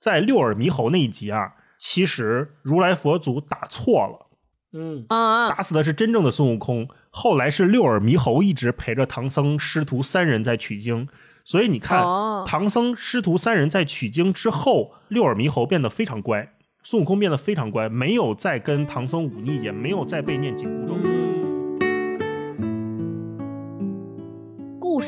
[0.00, 4.26] 在六耳猕猴那一集啊，其实如来佛祖打错了，
[4.72, 6.88] 嗯啊，打死的是真正的孙悟空。
[7.10, 11.06] 后来是六耳猕猴一直陪着唐僧师徒三人在取经，
[11.44, 21.19] 所以你看，哦唐僧师徒三人在取经之后，六耳猕猴变得非常乖，孙悟空变得非常乖，没有再跟唐僧忤逆，也没有再被念紧箍咒。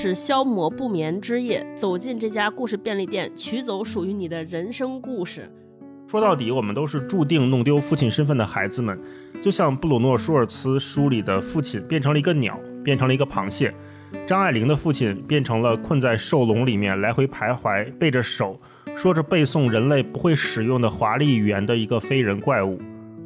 [0.03, 5.49] 是消磨不眠之夜，走进这家故事便利店，取走属于你的人生故事。
[6.09, 9.01] 说到底，我们都是注定弄丢父亲身份的孩子们，
[9.41, 13.71] 就像布鲁诺·舒尔茨书里的父亲变成了一个鸟，变成了一个螃蟹；
[14.27, 18.61] 张爱玲的父亲变成了困在兽笼里面来回徘徊、背着手
[18.97, 22.77] 说着背诵人类不会使用的华丽语言的一个非人怪物；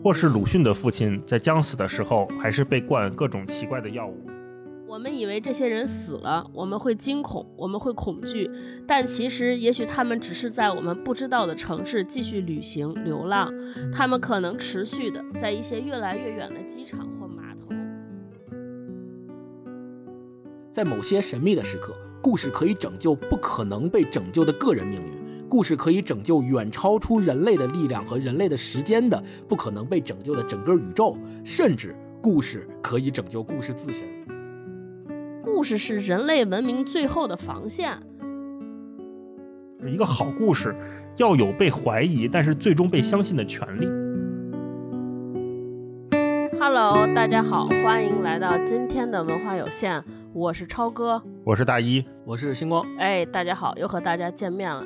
[0.05, 4.27] 或是鲁迅的父亲在将死的时候，还是被灌各种奇怪的药物。
[4.89, 8.49] 我们以为这些人死了，我们会惊恐，我们会恐惧，
[8.87, 13.53] 但其实也许他们只是在我们不知道的城市继续旅行、流浪，
[13.93, 17.75] 他们可能持续的在一些越来越远的机场或码头。
[20.73, 34.16] 在某些神秘的时刻，故事可以拯救不可能被拯救的个人命运，故事可以拯救远超出人类的力量和人类的时间的不可能被拯救的整个宇宙，甚至故事可以拯救故事自身。
[35.47, 37.97] 故事是人类文明最后的防线。
[39.87, 40.75] 一个好故事
[41.19, 43.87] 要有被怀疑，但是最终被相信的权利。
[46.59, 50.03] Hello，大家好，欢迎来到今天的文化有限，
[50.33, 51.23] 我是超哥。
[51.45, 54.85] 我是大一，我是星光，哎，大家好，又和大家见面了。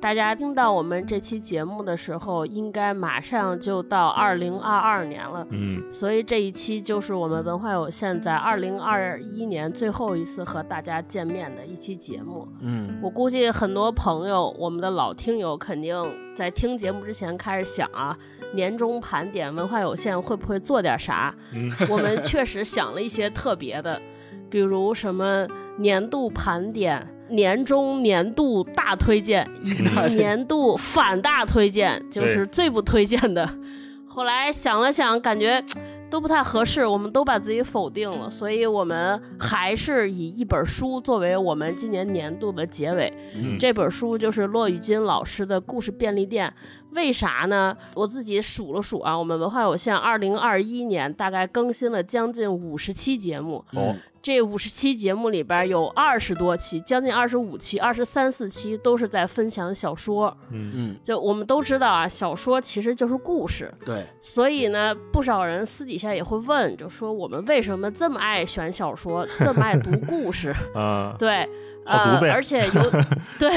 [0.00, 5.46] 大家听到我们这期节目的时候，应该马上就到二零二二年了。
[5.50, 12.48] 嗯，所以这一期就是我们文化有限在二零二一年最后一次和大家见面的一期节目。
[12.60, 15.94] 嗯，我估计很多朋友，我们的老听友肯定
[16.34, 18.16] 在听节目之前开始想啊，
[18.54, 21.34] 年终盘点文化有限会不会做点啥？
[21.52, 24.00] 嗯我们确实想了一些特别的，
[24.48, 25.46] 比如什么
[25.76, 29.84] 年度盘点、年终年度大推荐以及
[30.16, 33.48] 年度反大推荐，就是最不推荐的。
[34.06, 35.64] 后来想了想，感觉
[36.10, 43.12] 都不太合适，我们都把自己否定了，所以我们还是以一本书作为我们今年年度的结尾。
[43.36, 46.48] 嗯这本书就是骆玉金老师的《故事便利店》。
[46.92, 47.76] 为啥呢？
[47.94, 60.36] 我自己数了数啊，我们文化有限二零二一年大概更新了将近五十期节目，哦，这五十期节目里边有二十多期，将近二十五期、二十三四期都是在分享小说。
[60.50, 70.54] 嗯嗯，就我们都知道啊，小说其实就是故事，对，所以呢，不少人私底下也会问，就说我们为什么这么爱选小说，这么爱读故事？
[70.74, 71.48] 啊，对，
[71.90, 72.90] 好读呗呃，而且尤
[73.38, 73.50] 对，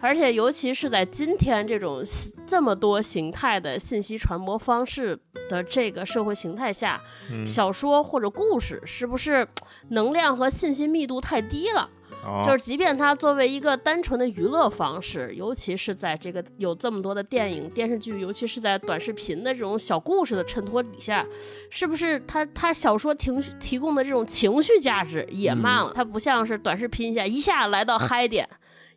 [0.00, 2.02] 而且尤其是在今天这种
[2.46, 5.18] 这么多形态的信息传播方式
[5.48, 7.00] 的这个社会形态下，
[7.30, 9.46] 嗯小说或者故事是不是
[9.88, 11.88] 能量和信息密度太低了？
[12.26, 12.42] 哦。
[12.44, 21.24] 就是即便它作为一个单纯的娱乐方式，尤其是在这个有这么多的电影、电视剧，尤其是在短视频的这种小故事的衬托底下，
[21.70, 25.92] 是不是它它小说提提供的这种情绪价值也慢了？
[25.94, 28.48] 它不像是短视频一下一下来到嗨点，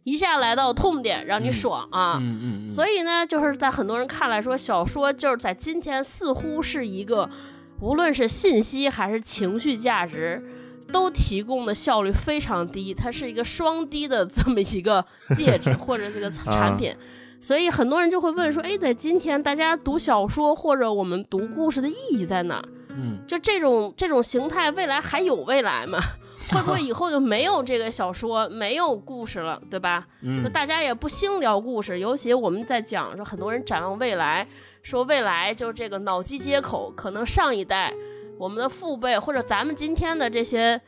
[0.03, 2.17] 一下来到痛点，让你爽啊！
[2.19, 7.29] 嗯嗯嗯，所以呢，就是在很多人看来说，小说就是在今天似乎是一个，
[7.81, 10.43] 无论是信息还是情绪价值，
[10.91, 15.03] 都提供的效率非常低，它是一个双低的这么一个
[15.35, 16.95] 介质或者这个产品。
[17.41, 22.63] 所以很多人就会问说，哎，在今天大家读小说或者我们读故事的意义在哪儿？
[22.89, 25.99] 嗯就这种这种形态，未来还有未来吗？
[26.51, 30.05] 会不会以后就没有这个小说，没有故事了，对吧？
[30.21, 34.45] 就嗯大家也不兴聊故事，尤其我们在讲说，很多人展望未来，
[34.83, 37.93] 说未来就这个脑机接口，可能上一代
[38.39, 40.79] 我们的父辈或者咱们今天的这些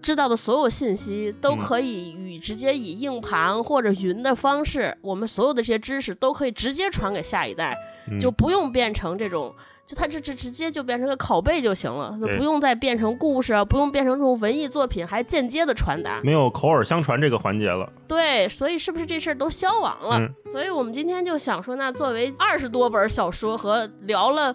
[0.00, 7.76] 知道的所有信息，都嗯可以与直接以硬盘或者云的方式，我们所有的这些知识都可以直接传给下一代，
[8.10, 9.54] 嗯就不用变成这种。
[9.86, 16.20] 就它这这直接就变成个拷贝就行了，就不用再变成故事啊，不用变成这种文艺作品，还间接的传达。
[16.24, 17.88] 没有口耳相传这个环节了。
[18.08, 20.18] 对，所以是不是这事儿都消亡了？
[20.18, 24.52] 嗯所以我们今天就想说，那作为二十多本小说和聊了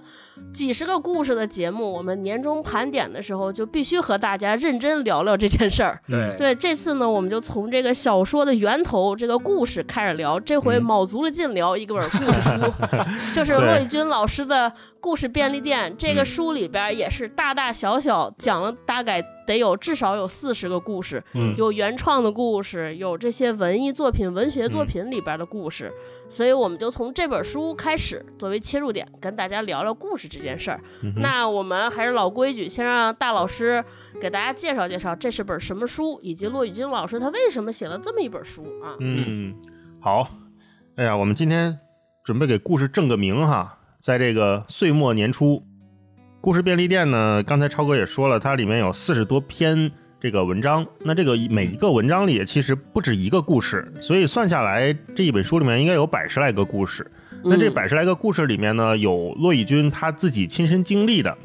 [0.54, 6.00] 几十个故事的节目，我们年终盘点的时候就必须和大家认真聊聊这件事儿。
[6.08, 12.52] 对对，这次呢，我们就从这个小说的源头这个故事开始聊，这回嗯卯足了劲聊一个本故事书，
[13.34, 15.92] 就是对骆以军老师的《故事便利店》。
[15.98, 25.92] 这个嗯书里边也是大大小小讲了大概得有至少有四十个故事，嗯有原创的故事，有这些文艺作品、文学作品里边的故事，
[26.30, 30.80] 所以我们就从这本书开始作为切入点，跟大家聊聊故事这件事儿。
[31.02, 33.84] 嗯那我们还是老规矩，先让大老师
[34.22, 38.96] 给大家介绍介绍这是本什么书，以及骆以军老师他为什么写了这么一本书啊？
[39.00, 39.56] 嗯，
[40.00, 40.28] 好。
[40.98, 41.80] 哎呀，我们今天
[42.24, 45.64] 准备给故事正个名哈，在这个岁末年初，
[46.42, 50.84] 故事便利店呢，刚才超哥也说了，它里面有四十多篇这个文章。
[51.02, 57.06] 那这个每一个文章里其实不止一个故事，所以算下来这一本书里面应该有百十来个故事。
[57.44, 61.38] 那这嗯百十来个故事里面呢，有骆以军他自己亲身经历的，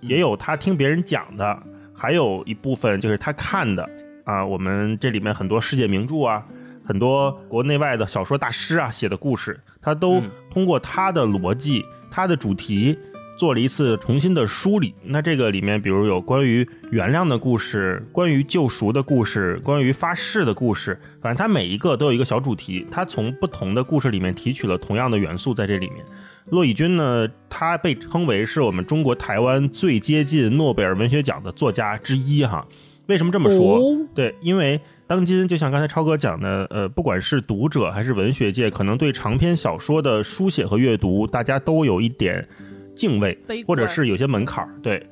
[0.00, 1.60] 也有他听别人讲的，
[1.92, 3.84] 还有一部分就是他看的
[4.22, 4.46] 啊。
[4.46, 6.46] 我们这里面很多世界名著啊，
[6.84, 11.82] 很多国内外的小说大师啊写的故事，他都嗯通过他的逻辑、
[12.12, 12.96] 他的主题
[13.36, 14.94] 做了一次重新的梳理。
[15.04, 26.04] 那这个里面，比如有关于原谅的故事，关于救赎的故事，关于发誓的故事，反正它每一个都有一个小主题，它从不同的故事里面提取了同样的元素在这里面。
[26.50, 32.64] 骆以军呢，他被称为是我们中国台湾最接近诺贝尔文学奖的作家之一哈。
[33.08, 33.78] 为什么这么说？
[33.78, 42.48] 哦对，因为当今就像刚才超哥讲的，呃，不管是读者还是文学界，可能对长篇小说的书写和阅读，大家都有一点
[42.96, 44.70] 敬畏，或者是有些门槛儿。
[44.82, 45.06] 对，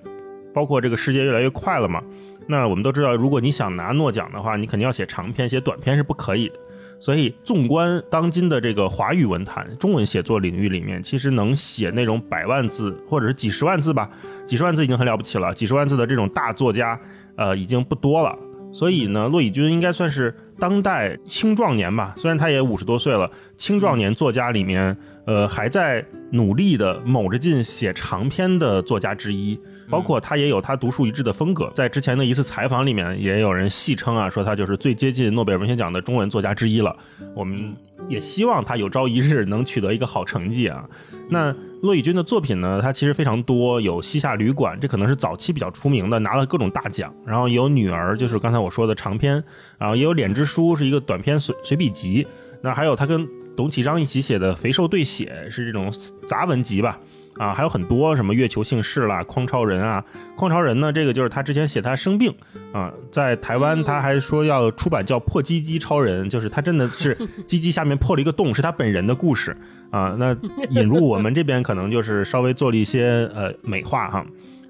[0.53, 2.03] 包括这个世界越来越快了嘛。
[2.49, 6.55] 那我们都知道，如果你想拿诺奖的话，你肯定要写长篇，写短篇是不可以的。
[7.01, 14.09] 所以，纵观当今的这个华语文坛、中文写作领域里面，其实能写那种百万字或者是几十万字吧，
[14.47, 15.53] 几十万字已经很了不起了。
[15.53, 16.99] 几十万字的这种大作家，
[17.37, 18.35] 呃，已经不多了。
[18.73, 24.97] 所以呢，骆以军应该算是当代青壮年吧，虽然他也五十多岁了，青壮年作家里面，
[25.27, 29.59] 呃，还在努力的卯着劲写长篇的作家之一。
[29.87, 36.97] 包括他也有他独树一帜的风格，在之前的一次采访里面，也有人戏称啊，说他就是最接近诺贝尔文学奖的中文作家之一了。
[37.35, 37.77] 我们
[38.09, 40.89] 也希望他有朝一日能取得一个好成绩啊。
[41.29, 47.15] 那骆以军的作品呢，他其实非常多，有《西夏旅馆》，这可能是早期比较出名的，拿了各种大奖。
[47.27, 49.45] 然后有《女儿》，就是刚才我说的长篇，
[49.79, 52.27] 然后也有《脸之书》，是一个短篇随随笔集。
[52.63, 55.93] 那还有他跟董启章一起写的《肥瘦对写》，是这种
[56.27, 56.99] 杂文集吧。
[57.37, 60.05] 啊，还有很多什么月球姓氏啦、匡超人啊，
[60.37, 62.33] 匡超人呢，这个就是他之前写他生病
[62.73, 69.57] 啊，在台湾他还说要出版叫《破鸡鸡超人》，就是他真的是 鸡鸡下面破了一个洞，是他本人的故事
[69.91, 70.15] 啊。
[70.17, 70.33] 那
[70.71, 74.25] 引入我们这边可能就是稍微做了一些呃美化哈。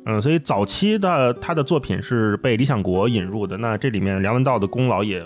[0.07, 5.23] 嗯，所以早期的他的作品是被理想国引入的，那这里面梁文道的功劳也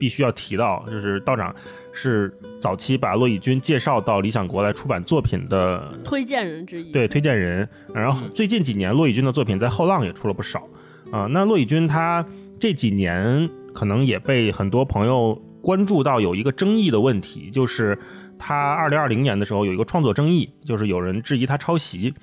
[0.00, 1.54] 必须要提到，就是道长
[1.92, 6.90] 是早期把骆以军介绍到理想国来出版作品的推荐人之一。
[6.90, 7.68] 对推荐人。
[7.94, 10.66] 然后最近几年，骆以军的作品在后浪也出了不少
[11.12, 12.24] 啊、那骆以军他
[12.58, 17.98] 这几年可能也被很多朋友关注到有一个争议的问题，就是
[18.38, 22.14] 他二零二零年的时候有一个创作争议，就是有人质疑他抄袭。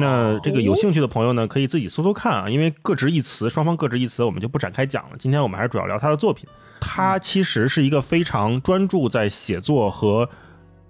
[0.00, 5.16] 那这个有兴趣的朋友呢，可以自己搜搜看啊，因为各执一词，双方各执一词，我们就不展开讲了。
[5.18, 6.48] 今天我们还是主要聊他的作品。
[6.80, 10.28] 他其实是一个非常专注在写作和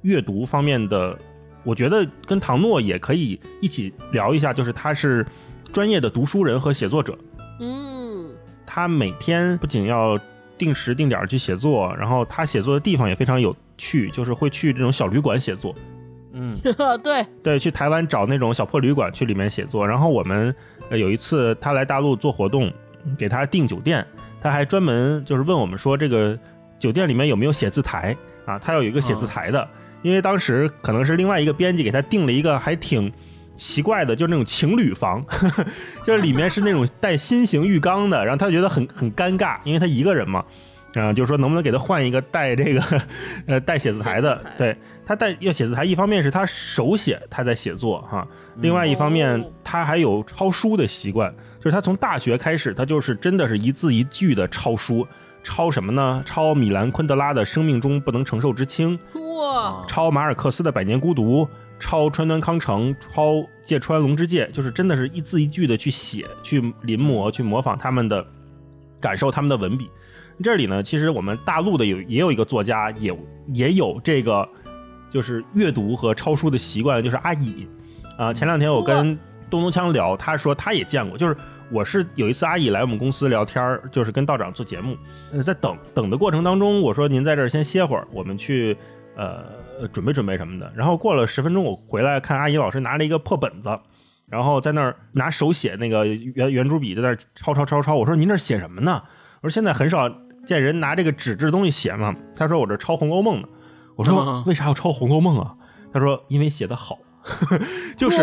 [0.02, 1.18] 阅读方面的，
[1.64, 5.24] 我觉得跟唐诺也可以一起聊一下，就是他是
[5.72, 7.16] 专业的读书人和写作者。
[7.60, 8.30] 嗯，
[8.66, 10.18] 他每天不仅要
[10.58, 15.74] 定时定点儿去写作，然后他写作的地方也非常有趣，就是会去这种小旅馆写作。
[16.38, 16.56] 嗯
[17.02, 19.86] 对，对，去台湾找那种小破旅馆去里面写作。
[19.86, 20.54] 然后我们、
[20.88, 22.72] 呃、有一次他来大陆做活动，
[23.18, 24.06] 给他订酒店，
[24.40, 26.38] 他还专门就是问我们说，这个
[26.78, 28.58] 酒店里面有没有写字台啊？
[28.58, 29.68] 他要有一个写字台的，
[30.02, 33.12] 因为当时可能是另外一个编辑给他订了一个还挺
[33.56, 35.24] 奇怪的，就是那种情侣房，
[36.06, 40.44] 就是里面是那种带新型浴缸的，然后他就觉得很很尴尬，因为他一个人嘛。
[40.94, 42.82] 啊、就说能不能给他换一个带这个，
[43.46, 44.50] 呃，带写字台的台？
[44.56, 44.76] 对
[45.08, 55.06] 他带要写字台，一方面是他手写他在写作哈，另外一方面哦他还有抄书的习惯，就是他从大学开始，他就是真的是一字一句的抄书，
[55.42, 56.22] 抄什么呢？
[56.26, 58.98] 抄米兰昆德拉的《生命中不能承受之轻》，
[59.38, 61.46] 哇，抄马尔克斯的《百年孤独》，
[61.78, 68.22] 抄川端康成，抄芥川龙之介，就是真的是一字一句的去写、去临摹、去模仿他们的，
[69.00, 69.90] 感受他们的文笔。
[70.44, 73.18] 这里呢，其实我们大陆的有也有一个作家，也
[73.54, 74.46] 也有这个
[75.10, 77.66] 就是阅读和抄书的习惯，就是阿乙
[78.16, 79.16] 啊、前两天我跟
[79.48, 81.36] 东东锵聊，他说他也见过，就是
[81.70, 84.96] 我是有一次阿乙来我们公司聊天儿就是跟道长做节目，
[85.32, 88.76] 呃，在等等的过程当中，我说您在这儿先歇会儿，我们去
[89.16, 89.44] 呃
[89.92, 90.70] 准备准备什么的。
[90.74, 93.78] 然后过了十分钟，我回来看阿姨老师拿了一个破本子，
[94.28, 97.94] 然后在那儿拿手写那个圆圆珠笔在那儿抄抄抄抄。
[97.94, 99.02] 我说您这写什么呢？
[99.40, 100.10] 我说现在很少
[100.44, 102.14] 见人拿这个纸质东西写嘛。
[102.34, 103.48] 他说我这抄《红楼梦》呢。
[103.98, 105.56] 我说为啥要抄《红楼梦》啊？
[105.92, 106.96] 他说因为写的好，
[107.98, 108.22] 就是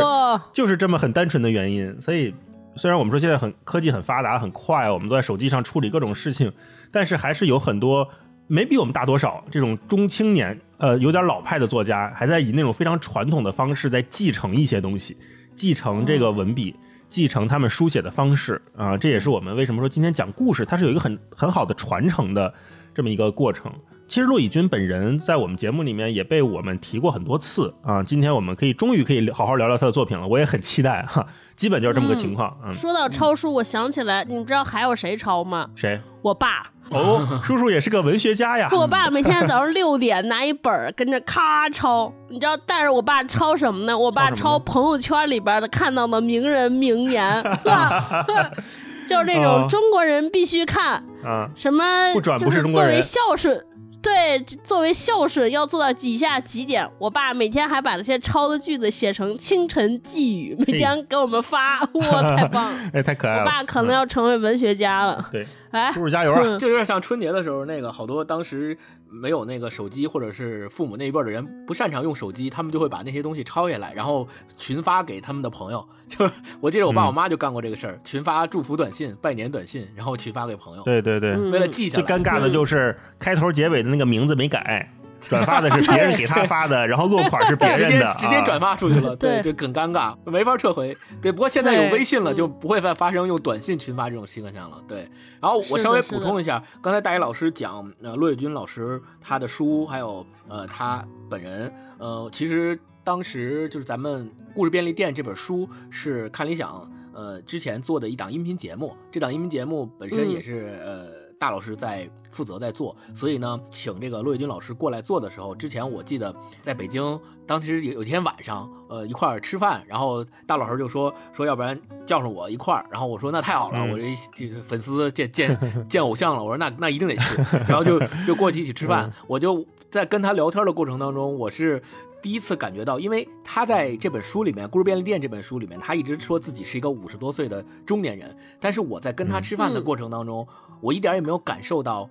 [0.53, 1.99] 就是这么很单纯的原因。
[1.99, 2.33] 所以
[2.77, 6.49] 虽然我们说现在很科技很发达很快，我们都在手机上处理各种事情，
[6.93, 8.07] 但是还是有很多
[8.47, 15.17] 没比我们大多少这种中青年呃有点老派的作家，还在以那种非常传统的方式在继承一些东西。
[15.57, 16.73] 继承这个文笔，
[17.09, 22.53] 继承他们书写的方式啊，这也是我们为什么说今天讲故事，它是有一个很很好的传承的
[22.93, 23.69] 这么一个过程。
[24.07, 31.25] 其实骆以军本人在我们节目里面也被我们提过很多次啊，今天我们可以终于可以好好聊聊他的作品了，我也很期待哈。
[31.55, 32.55] 基本就是这么个情况。
[32.63, 35.67] 嗯，说到抄书，我想起来，你们知道还有谁抄吗？
[35.75, 35.99] 谁？
[36.21, 36.67] 我爸。
[36.91, 38.69] 哦，叔叔也是个文学家呀。
[38.77, 42.55] 我爸每天早上六点拿一本儿跟着咔抄，你知道？
[42.67, 43.97] 但是我爸抄什么呢？
[43.97, 47.43] 我爸抄朋友圈里边的看到的名人名言
[49.09, 53.65] 就是那种中国人必须看啊，什么不转不是中国人，作为孝顺。
[54.05, 56.87] 对，作为孝顺要做到以下几点。
[56.99, 62.79] 我爸每天还把那些抄的句子写成清晨寄语，每天给我们发，哇，太棒了！
[62.93, 63.41] 哎，太可爱了。
[63.41, 65.27] 我爸可能要成为文学家了。
[65.31, 66.43] 对，哎，叔叔加油啊！
[66.59, 68.77] 就有点像春节的时候，那个好多当时。
[69.09, 75.87] 没有那个手机，或者是父母那一辈的人不擅长用手机，他们就会把那些东西抄下来，然后群发给他们的朋友。
[76.07, 80.83] 就是我记得我爸我妈就干过这个事儿，群发祝福短信、拜年短信，然后群发给朋友。
[80.83, 82.03] 对对对，为了记下来。
[82.03, 84.91] 最尴尬的就是开头结尾的那个名字没改。
[85.29, 90.95] 转发的是别人给他发的，然后落款是别人的，直接转发出去了，对，就很尴尬，没法撤回。
[91.21, 94.81] 对，不过现在有微信了，就不会再发生用短信群发这种现象了。
[94.87, 95.07] 对，
[95.41, 111.14] 然后我稍微补充一下，刚才大一老师讲，呃，骆玉军老师他的书，还有呃他本人，呃，其实当时就是咱们故事便利店这本书是看理想呃之前做的一档音频节目，这档音频节目本身也是呃。
[111.37, 125.57] 大老师在负责在做，所以呢，请这个骆伟军老师过来做的时候，之前我记得在北京，当时有有一天晚上，呃，一块儿吃饭，然后大老师就说说，要不然叫上我一块儿，然后我说那太好了，我这这个粉丝见见
[125.89, 131.81] 见偶像了，我说那那一定得去，然后就就过去一起吃饭，我就在跟他聊天的过程当中，我是。
[132.25, 138.35] 第一次感觉到，因为他在这本书里面，《故事便利店》这本书里面，他一直说自己是一个五十多岁的中年人。
[138.59, 140.47] 但是我在跟他吃饭的过程当中，
[140.81, 142.09] 我一点也没有感受到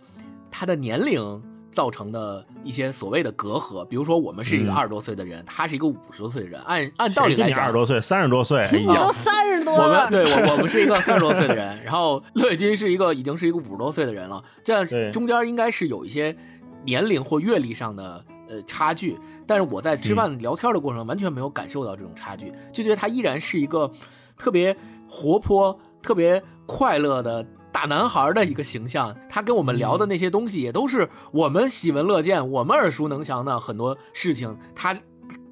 [0.53, 3.85] 他的年龄造成的一些所谓的隔阂。
[3.87, 6.61] 比如说，我们是一个二十多岁的人，他是一个五十多岁的人。
[6.61, 9.83] 按按道理来讲，二十多岁、三十多岁，我都三十多了。
[9.83, 14.45] 我们对我我们是一个三十多岁的人，然后乐金是一个已经是一个五十多岁的人了。
[14.63, 16.37] 这样中间应该是有一些
[16.85, 18.25] 年龄或阅历上的。
[18.49, 23.91] 呃，差距，但是我在吃饭聊天的过程完全没有感受到这种差距，就觉得他依然是一个
[24.37, 24.77] 特别
[25.09, 29.17] 活泼、特别快乐的大男孩的一个形象。
[29.29, 34.57] 他跟我们聊的那些东西，也都是我们喜闻乐见、我们耳熟能详的很多事情。
[34.75, 34.99] 他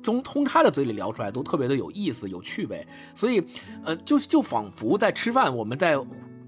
[0.02, 2.86] 从从他的嘴里聊出来，都特别的有意思、有趣味。
[3.14, 3.42] 所以，
[3.84, 5.98] 呃，就就仿佛在吃饭，我们在。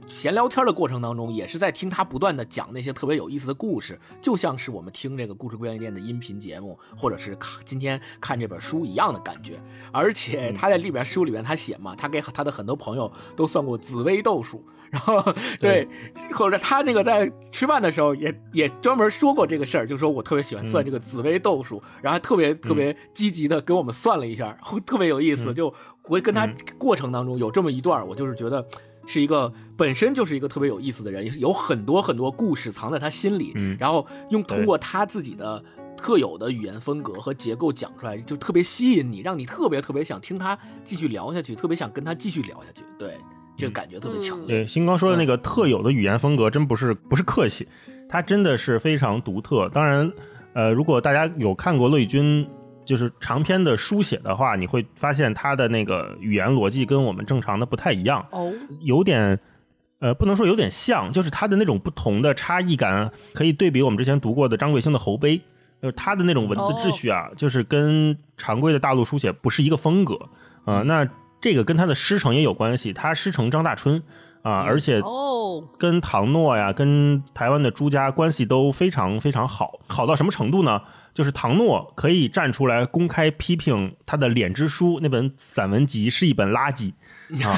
[0.07, 9.61] 闲聊天的过程当中，也是在听他不断的讲那些特别有意思的故事，就像是我们听这个故事便利店的音频节目，或者是看今天看这本书一样的感觉。
[9.93, 15.89] 而且他在里边书里面他写嘛，他给他的很多朋友都算过紫微斗数，然后对，
[16.33, 25.55] 或者他那个在吃饭的时候也也专门说过这个事儿，就说我特别喜欢算这个紫微斗数，然后特别特别积极的给我们算了一下， 特别有意思。
[25.55, 25.73] 就
[26.05, 26.47] 我跟他
[26.79, 28.67] 过程当中有这么一段，我就是觉得。
[29.07, 35.63] 是一个本身就是一个特别有意思的人，有很多很多故事藏在他心里，然后用通过他自己的
[35.97, 42.83] 特有的语言风格和结构讲出来，就特别吸引你，让你特别特别想听他继续聊下去，特别想跟他继续聊下去。
[42.99, 43.15] 对，
[43.57, 44.47] 这个感觉特别强烈。
[44.47, 47.69] 对，新光说的那个特有的语言风格，真不是不是客气，
[48.09, 49.69] 他真的是非常独特。
[49.69, 50.13] 当然，
[50.55, 52.47] 呃，如果大家有看过乐宇君。
[52.85, 59.39] 就是长篇的书写的话，你会发现它的那个语言逻辑跟我们正常的不太一样，哦，有点，
[60.01, 65.39] 呃，不能说有点像，就是它的那种不同的差异感，可以对比我们之前读过的张贵兴的《侯碑》，
[65.81, 70.19] 就是他的那种文字秩序啊，就是跟常规的大陆书写不是一个风格
[70.65, 70.83] 啊。
[70.83, 71.07] 那
[71.41, 74.03] 这个跟他的师承也有关系，他师承张大春
[74.43, 80.81] 啊，而且哦，跟唐诺呀，跟台湾的朱家关系都非常非常好，好到什么程度呢？
[81.15, 86.93] 就是唐诺可以站出来公开批评他的《脸之书》那本散文集是一本垃圾
[87.47, 87.57] 啊！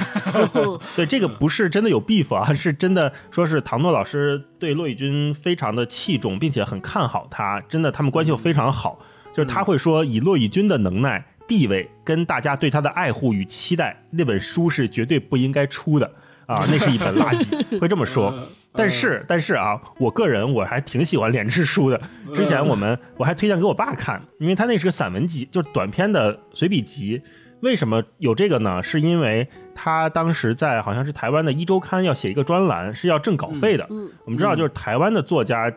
[0.94, 9.00] 对，这个不是真的有 beef 啊，是真的说是唐诺老师对骆以军非常的器重，并且很看好他，真的他们关系又非常好。
[9.34, 16.10] 就是他会说，以骆以军的能耐地位跟大家对他的爱护与期待，那本书是绝对不应该出的
[16.46, 16.64] 啊！
[16.70, 18.32] 那是一本垃圾， 会这么说。
[18.72, 22.00] 但是，但是啊，我个人我还挺喜欢连志书的。
[22.34, 27.20] 之前我们我还推荐给我爸看，因为他那是个散文集，就是短篇的随笔集。
[27.60, 28.82] 为什么有这个呢？
[28.82, 33.86] 是因为他当时在好像是台湾的一周刊要写一个专栏，是要挣稿费的。
[33.88, 35.72] 嗯，我们知道，就是台湾的作家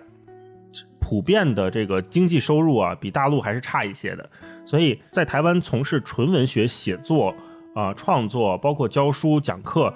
[0.99, 4.29] 普遍的这个经济收入啊，比大陆还是差一些的。
[4.65, 7.33] 所以在台湾从事纯文学写作
[7.73, 9.91] 啊、创作，包括教书讲课，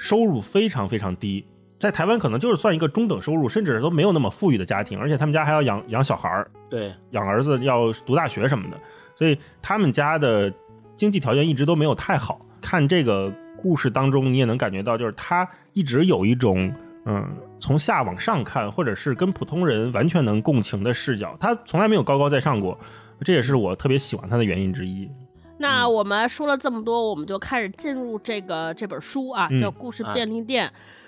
[0.00, 1.46] 收入非常非常低。
[1.78, 8.80] 在台湾可能就是算一个中等收入，甚至都没有那么富裕的家庭，而且他们家还要养养小孩儿，对，养儿子要读大学什么的，
[9.14, 10.50] 所以他们家的
[10.96, 12.40] 经济条件一直都没有太好。
[12.62, 16.72] 看这个故事当中，你也能感觉到，就是他一直有一种
[17.04, 17.26] 嗯
[17.58, 21.36] 从下往上看，或者是跟普通人完全能共情的视角。
[21.38, 22.78] 他从来没有高高在上过，
[23.20, 25.10] 这也是我特别喜欢他的原因之一。
[25.60, 29.58] 那我们说了这么多，我们就开始进入这个这本书啊，嗯。
[29.58, 30.66] 叫《故事便利店》。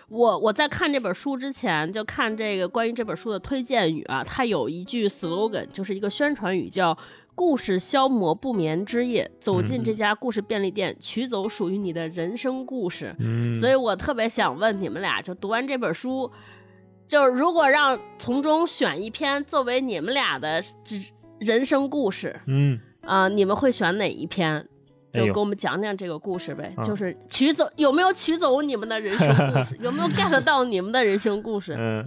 [0.09, 6.95] 我我在看这本书之前，就看这个关于这本书的推荐语啊，它有一句 slogan，就是一个宣传语，叫
[7.35, 13.17] “故事消磨不眠之夜，走进这家故事便利店，取走属于你的人生故事”。
[13.21, 16.31] 嗯，所以我特别想问你们俩，就读完这本书，
[17.09, 20.63] 就是如果让从中选一篇作为你们俩的
[21.39, 24.67] 人生故事，嗯，啊、你们会选哪一篇？
[25.13, 31.75] 就给我们讲讲这个故事呗，啊就是取走有没有取走你们的人生故事，有没有 get 到你们的人生故事？
[31.79, 32.03] 嗯，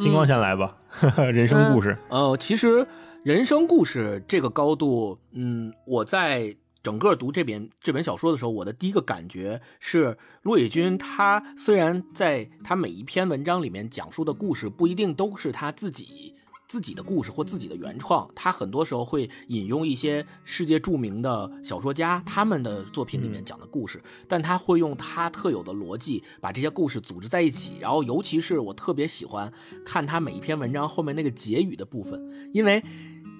[0.00, 0.76] 金光先来吧，
[1.32, 1.96] 人生故事。
[2.08, 2.84] 呃，其实
[3.22, 16.34] 人生故事这个高度，嗯，我在整个读这本这本小说的时候，我的第一个感觉是，骆以军他虽然在他每一篇文章里面讲述的故事不一定都是他自己。
[16.68, 27.78] 自己的故事或自己的原创，他很多时候会引用一些世界著名的小说家他们的作品里面讲的故事，但他会用他特有的逻辑把这些故事组织在一起。
[27.80, 29.50] 然后，尤其是我特别喜欢
[29.84, 32.22] 看他每一篇文章后面那个结语的部分，
[32.52, 32.84] 因为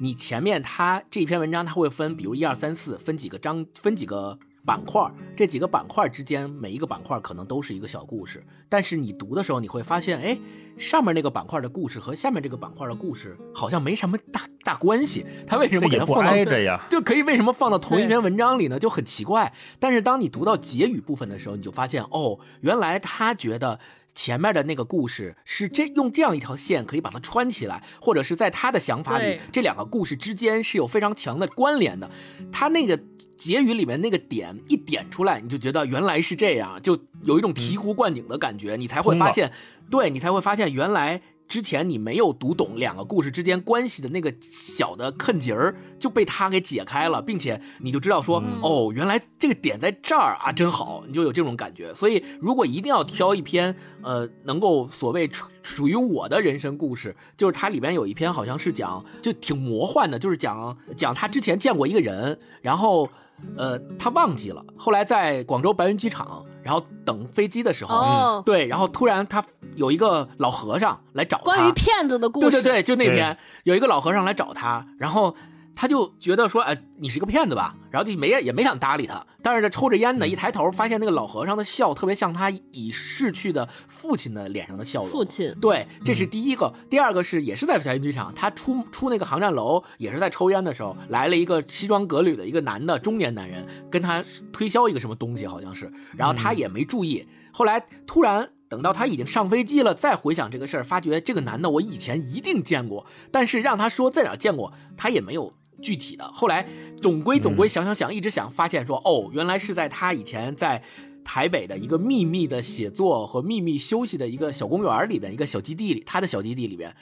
[0.00, 4.38] 你前面他这篇文章他会分，比如一二三四，分几个章，分几个。
[4.68, 10.38] 板块，这几个板块之间，每一个板块可能都是一个小故事，但是你读的时候，你会发现，哎，
[10.76, 16.78] 上面那个板块的故事和下面这个板块的故事好像没什么大大关系，他为什么给它放到挨着呀。
[16.90, 18.78] 就可以为什么放到同一篇文章里呢？
[18.78, 19.50] 就很奇怪。
[19.78, 23.80] 但是当你读到结语部分的时候，你就发现哦，原来他觉得
[24.14, 32.10] 前面的那个故事是这用这样一条线可以把它穿起来，或者是在他的想法里，这两个故事之间是有非常强的关联的。
[32.52, 33.00] 他那个
[33.36, 39.52] 结语里面那个点一点出来，你就觉得原来是这样，就有一种醍醐灌顶的感觉，你才会发现，
[39.90, 41.22] 对你才会发现原来。
[41.48, 51.94] 之前你没有读懂两个故事之间关系的那个小的坑节儿就被他给解开了，并且你就知道说，嗯哦，原来这个点在这儿啊，真好，你就有这种感觉。
[51.94, 63.08] 所以，如果一定要挑一篇，呃，能够所谓属属于我的人生故事，就是它里边有一篇好像是讲就挺魔幻的，就是讲讲他之前见过一个人，然后。
[63.56, 64.64] 呃，他忘记了。
[64.76, 69.44] 后来在广州白云机场，然后等飞机的时候，哦，对，然后突然他
[69.76, 75.34] 有一个老和尚来找他，关于骗子的故事，对对对，就那天有一个老和尚来找他，然后
[75.80, 77.72] 他就觉得说，哎，你是一个骗子吧？
[77.88, 85.08] 然后就没也没想搭理他，但是他抽着烟呢，一抬头发现那个老和尚的笑特别像他已逝去的父亲的脸上的笑容。
[85.08, 86.74] 父亲，对，这是第一个。
[86.90, 98.50] 第二个是也是在小云剧场，他出出那个航站楼，也是在抽烟的时候，来了一个西装革履的一个男的中年男人，跟他推销一个什么东西，好像是，然后他也没注意，后来突然。
[98.70, 105.50] 等到他已经上飞机了，再回想这个事儿，发觉这个男的我以前一定见过，但是让他说在哪见过，他也没有
[105.82, 106.28] 具体的。
[106.28, 106.66] 后来
[107.00, 110.82] 总归总归想想想，一直想发现说，哦，原来是在他以前在
[111.24, 116.94] 台北的一个秘密的写作和秘密休息的一个小公园里边一个小基地里，他的小基地里边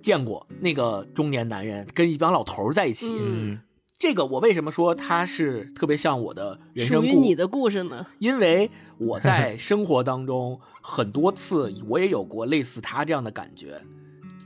[0.00, 3.08] 见过那个中年男人跟一帮老头在一起。
[3.10, 3.60] 嗯嗯
[3.98, 8.04] 这个我为什么说他是特别像我的人生故属于你的故事呢？
[8.18, 8.68] 因为
[8.98, 13.80] 我在生活当中很多次，我也有过类似他这样的感觉。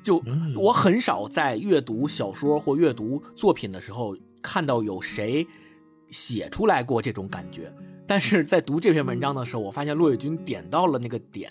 [0.07, 0.55] 就嗯。
[0.55, 5.45] 我很少在阅读小说或阅读作品的时候看到有谁
[6.11, 7.73] 写出来过这种感觉，
[8.07, 11.51] 但是在读这篇文章的时候，我发现骆玉军点到了那个点，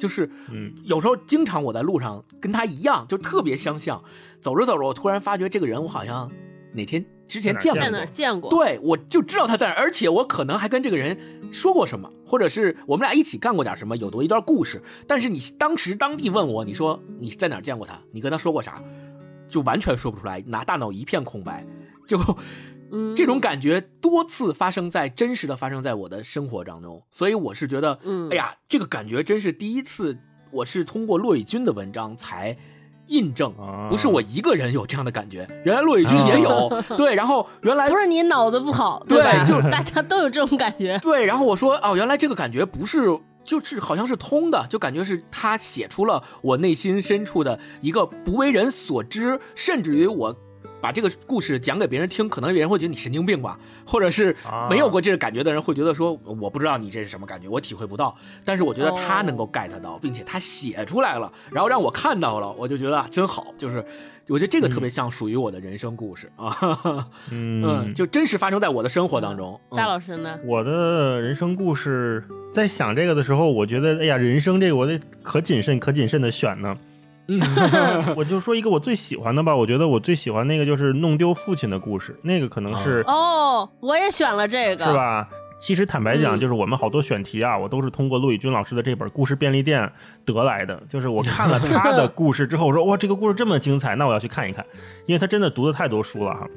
[0.00, 0.74] 就是嗯。
[0.84, 4.02] 有时候经常我在路上跟他一样，就特别相像。
[4.40, 6.28] 走着走着，我突然发觉这个人我好像
[6.74, 8.50] 哪天之前见过在哪儿见过？
[8.50, 11.16] 对，我就知道他在哪儿，而且我可能还跟这个人
[11.50, 14.82] 说过什么，或者是我们俩一起干过点什么，有过一段故事。
[15.06, 18.82] 但是你当时当地问我，你说你在哪儿见过他，你跟他说过啥，
[19.48, 21.66] 就完全说不出来，拿大脑一片空白。
[22.06, 22.18] 就
[22.90, 30.18] 嗯， 这种感觉多次发生在真实的发生在我的生活当中，所以我是觉得，嗯哎呀，这个感觉真是第一次，
[30.50, 32.54] 我是通过骆以军的文章才
[33.08, 33.88] 印证，啊。
[33.90, 39.44] 不是我一个人有这样的感觉，原来骆以军也有， 对，然后原来不是你脑子不好，对吧？
[39.44, 40.98] 就 大家都有这种感觉。
[41.00, 43.06] 对，然后我说哦，原来这个感觉不是，
[43.44, 50.36] 就是好像是通的，就感觉是他写出了我内心深处的一个不为人所知，甚至于我
[50.82, 58.14] 把这个故事讲给别人听，可能别人会觉得你神经病吧，或者是啊没有过这个感觉的人会觉得说我不知道你这是什么感觉，我体会不到。
[58.44, 63.84] 但是我觉得他能够 get 到，并且他写出来了，然后让我看到了，我就觉得啊真好，就是
[64.26, 69.60] 我觉得这个特别像属于我的人生故事啊，嗯嗯，就真实发生在我的生活当中。
[69.70, 70.36] 嗯大老师呢？
[70.44, 76.76] 我的人生故事，在想这个的时候，我觉得，哎呀，人生这个我得可谨慎、可谨慎的选呢。
[77.28, 77.40] 嗯
[78.16, 84.92] 我就说一个我最喜欢的吧，我觉得我最喜欢那个就是弄丢父亲的故事，那个可能是、哦，我也选了这个，是？
[84.92, 85.28] 吧？
[85.60, 89.80] 其实坦白讲，嗯就是我们好多选题啊，我都是通过陆宇军老师的这本《故事便利店》
[90.34, 90.82] 得来的。
[90.88, 94.66] 就是我看了他的 故事之后，我说哇，这个故事这么精彩，那我要去看一看，
[95.06, 96.48] 因为他真的读的太多书了哈。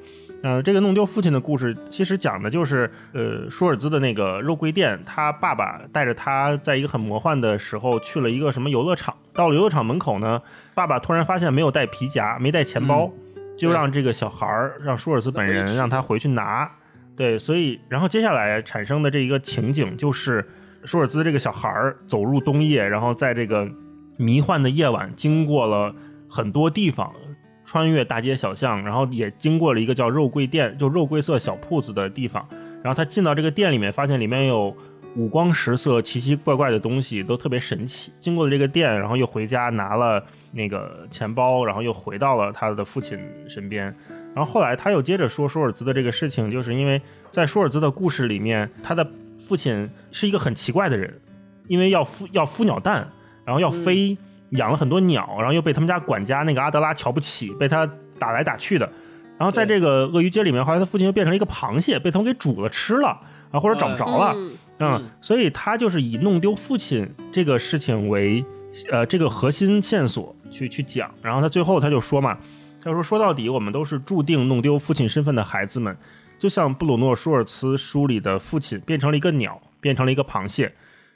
[0.43, 10.39] 呃，这个弄丢父亲的故事，其实讲的就是，呃，舒尔兹的那个肉桂店，他爸爸带着他在一个很魔幻的时候去了一个什么游乐场，到了游乐场门口呢，
[10.75, 13.11] 爸爸突然发现没有带皮夹，没带钱包，
[13.57, 16.69] 就让这个小孩儿，让舒尔兹本人让他回去拿。
[17.15, 20.45] 对，所以然后接下来产生的这一个情景就是，
[20.83, 23.67] 舒尔兹这个小孩儿走入冬夜，然后在这个
[24.17, 25.95] 迷幻的夜晚，经过了
[26.29, 27.11] 很多地方，
[27.65, 32.47] 穿越大街小巷，然后也经过了一个叫肉桂店，就肉桂色小铺子的地方。
[32.83, 34.75] 然后他进到这个店里面，发现里面有
[35.15, 38.11] 五光十色、奇奇怪怪的东西，都特别神奇。
[38.21, 43.85] 经过了这个店，然后又回家拿了那个钱包，然后又回到了他的父亲身边。
[44.35, 47.01] 然后后来他又接着说舒尔兹的这个事情，就是因为
[47.31, 49.09] 在舒尔兹的故事里面，他的
[49.47, 51.19] 父亲是一个很奇怪的人，
[51.67, 53.07] 因为要孵要孵鸟蛋，
[53.45, 54.15] 然后要飞，
[54.55, 58.89] 养了很多鸟，然后又被他们家管家那个阿德拉瞧不起，被他打来打去的。
[59.37, 63.19] 然后在这个鳄鱼街里面，后来他父亲又变成了一个螃蟹，被他们给煮了吃了，
[63.51, 64.33] 啊或者找不着了。
[64.35, 68.43] 嗯嗯嗯，所以他就是以弄丢父亲这个事情为
[68.91, 72.37] 呃这个核心线索去去讲，然后他最后他就说嘛，
[72.81, 75.95] 他说说到底我们都是注定弄丢父亲身份的孩子们，
[76.37, 80.73] 就像布鲁诺·舒尔茨书里的父亲变成了一个鸟，变成了一个螃蟹，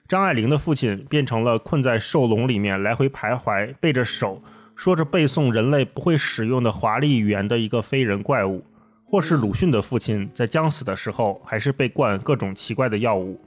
[0.10, 4.41] 张爱玲的父亲变成了困在兽笼里面来回徘徊，背着手
[4.76, 8.65] 说着背诵人类不会使用的华丽语言的一个非人怪物。
[9.06, 13.39] 或是鲁迅的父亲在将死的时候，还是被灌各种奇怪的药物。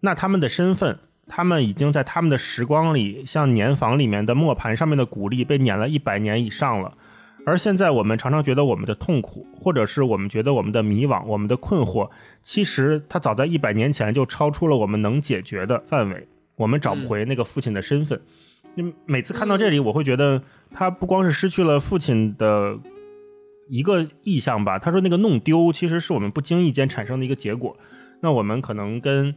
[0.00, 6.94] 那他们的身份，他们已经在他们的时光里，像碾房里面的磨盘上面的谷粒，被碾了一百年以上了。
[7.46, 12.10] 而现在，我们常常觉得我们的痛苦，或者是我们觉得我们的迷惘、我们的困惑，
[12.42, 16.26] 其实它早在一百年前就超出了我们能解决的范围。
[16.56, 18.20] 我们找不回那个父亲的身份。
[18.74, 22.76] 嗯，每次看到这里，我会觉得他不光是失去了父亲的
[23.68, 24.76] 一个意象吧。
[24.76, 27.76] 他说那个弄丢，其实是我们不经意间产生的一个结果。
[28.20, 29.32] 那我们可能跟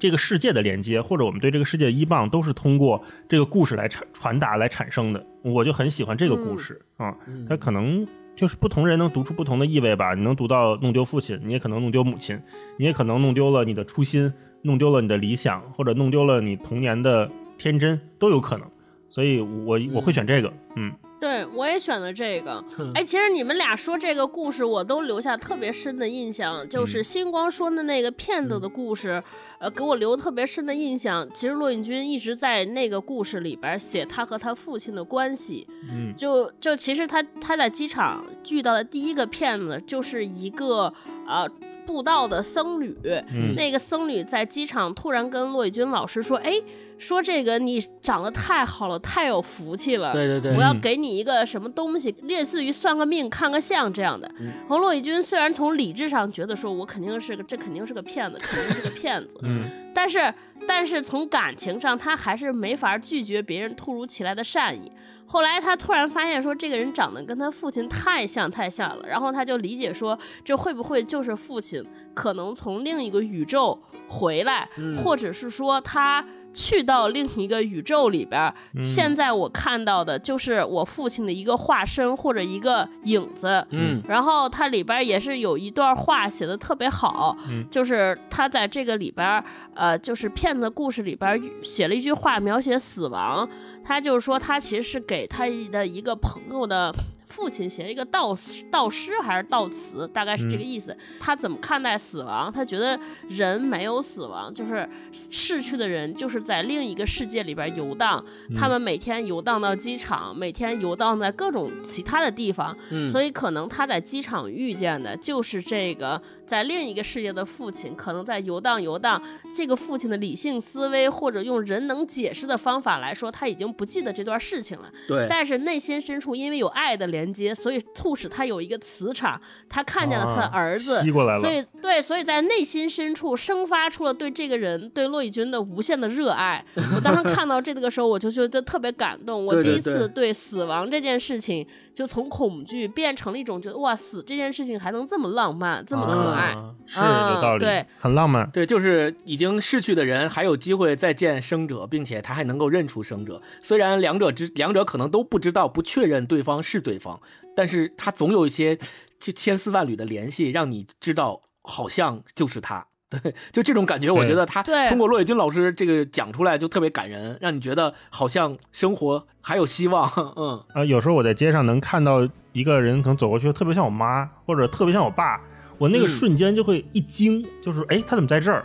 [0.00, 5.24] 这个世界的连接，或者我们对这个世界的依傍，都是通过这个故事来传传达、来产生的。
[5.42, 10.14] 我就很喜欢这个故事啊，嗯它可能就是不同人能读出不同的意味吧。
[10.14, 12.40] 你能读到弄丢父亲，你也可能弄丢母亲，
[12.78, 14.32] 你也可能弄丢了你的初心，
[14.62, 18.66] 弄丢了你的理想，或者弄丢了你童年的天真，都有可能。
[19.10, 22.64] 所以我我会选这个，嗯对，我也选了这个。
[22.76, 26.66] 哼哎，其实你们俩说这个故事，我都留下特别深的印象。
[26.68, 29.22] 就是嗯星光说的那个骗子的故事，
[29.58, 31.28] 呃，给我留特别深的印象。
[31.34, 35.66] 其实骆颖君一直在那个故事里边写他和他父亲的关系。
[35.90, 40.92] 嗯就就其实他他在机场遇到的第一个骗子，就是一个
[41.26, 41.46] 呃
[41.84, 42.96] 布道的僧侣。
[43.28, 46.52] 嗯那个僧侣在机场突然跟骆以军老师说：“哎，
[47.00, 54.30] 说这个你长得太好了，太有福气了。”对对对我，要嗯给你一个什么东西，类似于算个命、看个相这样的。
[54.38, 60.32] 嗯然后骆以军虽然从理智上觉得说，我肯定是个，这肯定是个骗子，肯定是个骗子，嗯但是
[60.68, 64.92] 但是从感情上，他还是没法拒绝别人突如其来的善意。
[65.26, 71.84] 后来他突然发现说，这个人长得跟他父亲太像太像了，然后他就理解说，这会不会就是父亲
[72.14, 83.66] 可能从另一个宇宙回来，嗯或者是说他去到另一个宇宙里边，嗯现在我看到的就是我父亲的一个化身或者一个影子。
[83.70, 89.42] 嗯然后它里边也是有一段话写的特别好，嗯就是他在这个里边，
[89.74, 93.48] 呃，就是骗子故事里边写了一句话，描写死亡。
[93.82, 96.94] 他就是说，他其实是给他的一个朋友的
[97.30, 98.38] 父亲写了一个悼
[98.70, 100.94] 悼诗还是悼词，大概是这个意思。
[101.18, 102.52] 他怎么看待死亡？
[102.52, 108.22] 他觉得人没有死亡，就是逝去的人就是在另一个世界里边游荡，
[108.56, 112.76] 他们每天游荡到机场，每天游荡在各种其他的地方，
[113.08, 116.20] 所以可能他在机场遇见的就是这个。
[116.50, 119.22] 在另一个世界的父亲，可能在游荡游荡。
[119.54, 124.90] 这个父亲的理性思维，或者用人能解释的方法来说，他已经不记得这段事情了。
[125.06, 125.28] 对。
[125.30, 129.40] 但是内心深处，因为有爱的连接，所以促使他有一个磁场。
[129.68, 131.40] 他看见了他的儿子，吸过来了。
[131.40, 136.64] 所以，对，所以在内心深处生发出了对这个人、对骆以军的无限的热爱。
[136.94, 139.46] 我当时看到这个时候，我就觉得特别感动。
[139.46, 141.66] 我第一次对死亡这件事情。
[141.92, 146.56] 就从恐惧变成了一种觉得哇死这件事情还能这么浪漫这么可爱，
[146.86, 153.42] 是有道理，对，很浪漫，对，就是已经逝去的人还有机会再见生者，并且他还能够认出生者。
[153.60, 157.09] 虽然两者之两者可能都不知道不确认对方是对方，
[157.56, 158.76] 但是他总有一些
[159.18, 162.86] 就千丝万缕的联系，让你知道好像就是他。
[163.10, 170.08] 对，就这种感觉，我觉得他通过骆以军老师这个讲出来就特别感人，让你觉得好像生活还有希望。
[170.36, 175.40] 嗯啊，有时候我在街上能看到一个人可能走过去，特别像我妈，或者特别像我爸，
[175.76, 178.64] 我那个瞬间就会一惊，就是哎，他怎么在这儿？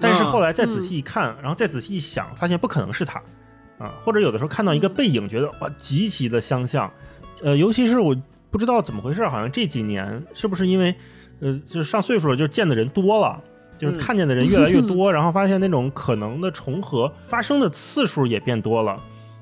[0.00, 3.20] 但是后来再仔细一看，然后再仔细一想，发现不可能是他
[3.80, 3.92] 啊。
[4.04, 6.88] 或者有的时候看到一个背影，觉得哇，极其的相像。
[7.42, 8.16] 呃，尤其是我
[8.50, 10.94] 不知道怎么回事，好像这几年是不是因为
[11.40, 13.42] 呃，就是上岁数了，就见的人多了。
[13.78, 18.94] 就是看见的人越来越 多，然后发现那种可能的重合发生的次数也变多了，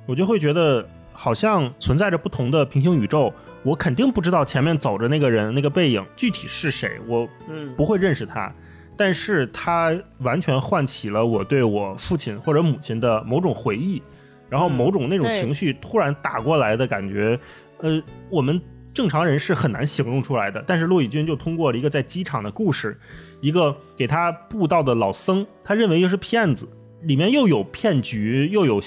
[0.06, 3.34] 我就会觉得好像存在着不同的平行宇宙。
[3.64, 7.28] 我肯定不知道前面走着那个人那个背影具体是谁，我
[7.76, 8.54] 不会认识他，
[8.96, 14.00] 但是他完全唤起了我对我父亲或者母亲的某种回忆，
[14.48, 17.36] 然后某种那种情绪突然打过来的感觉，
[17.80, 18.60] 呃，我们
[18.92, 22.98] 正常人是很难形容出来的，但是骆以军就通过了一个在机场的故事。
[23.40, 26.68] 一个给他布道的老僧，他认为又是骗子，
[27.02, 28.80] 里面又有骗局，又有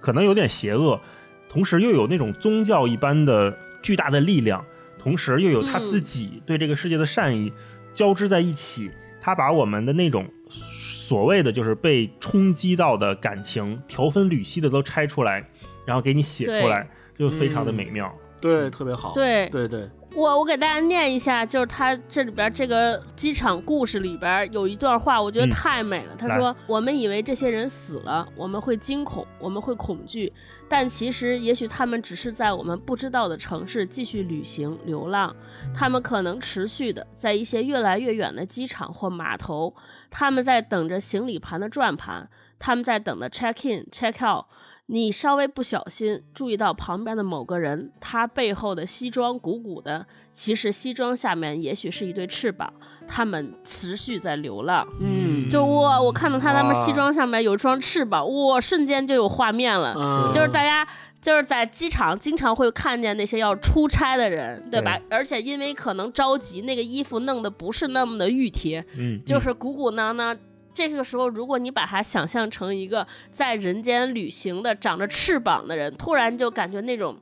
[0.00, 1.00] 可能有点邪恶，
[1.48, 4.64] 同时又有那种宗教一般的巨大的力量，
[4.98, 7.52] 同时又有他自己对这个世界的善意
[7.94, 8.90] 交织在一起。
[9.20, 15.48] 他把我们的那种所谓的就是被冲击到的感情，条分缕析的都拆出来，
[15.86, 18.12] 然后给你写出来，就非常的美妙。
[18.42, 19.12] 对，特别好。
[19.14, 19.88] 对，对，对。
[20.14, 26.14] 我我给大家念一下，就是他这里边这个机场故事里边有一段话，我觉得太美了。
[26.14, 30.30] 他说：“我们以为这些人死了，我们会惊恐，我们会恐惧，
[30.68, 35.34] 但其实也许他们只是在我们不知道的城市继续旅行流浪。
[35.74, 39.74] 他们可能持续的在一些越来越远的机场或码头，
[40.10, 42.28] 他们在等着行李盘的转盘，
[42.58, 44.44] 他们在等着 check in check out。”
[44.92, 52.70] 你稍微不小心注意到旁边的某个人，他背后的西装鼓鼓的，其实西装下面也许是一对翅膀，
[53.08, 54.86] 他们持续在流浪。
[55.00, 60.30] 嗯，就我我看到他他们西装上面有一双翅膀，我瞬间就有画面了。
[60.30, 60.86] 就是大家
[61.22, 65.00] 就是在机场经常会看见那些要出差的人，对吧？
[65.08, 70.36] 而且因为可能着急，那个衣服弄得不是那么的熨贴，嗯，就是鼓鼓囊囊。
[70.74, 77.16] 这个时候，如果你把它想象成一个在人间旅行的、长着翅膀的人，突然就感觉那种、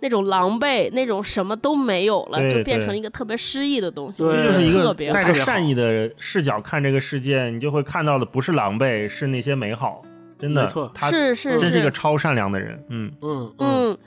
[0.00, 4.24] 那种狼狈，那种什么都没有了，就变成一个特别诗意的东西。
[4.24, 10.02] 这就是一个带着善意的视角看这个世界，你就会看到的不是狼狈，是那些美好。
[10.38, 12.84] 真的，他是是，真是一个超善良的人。
[12.90, 13.98] 嗯嗯嗯。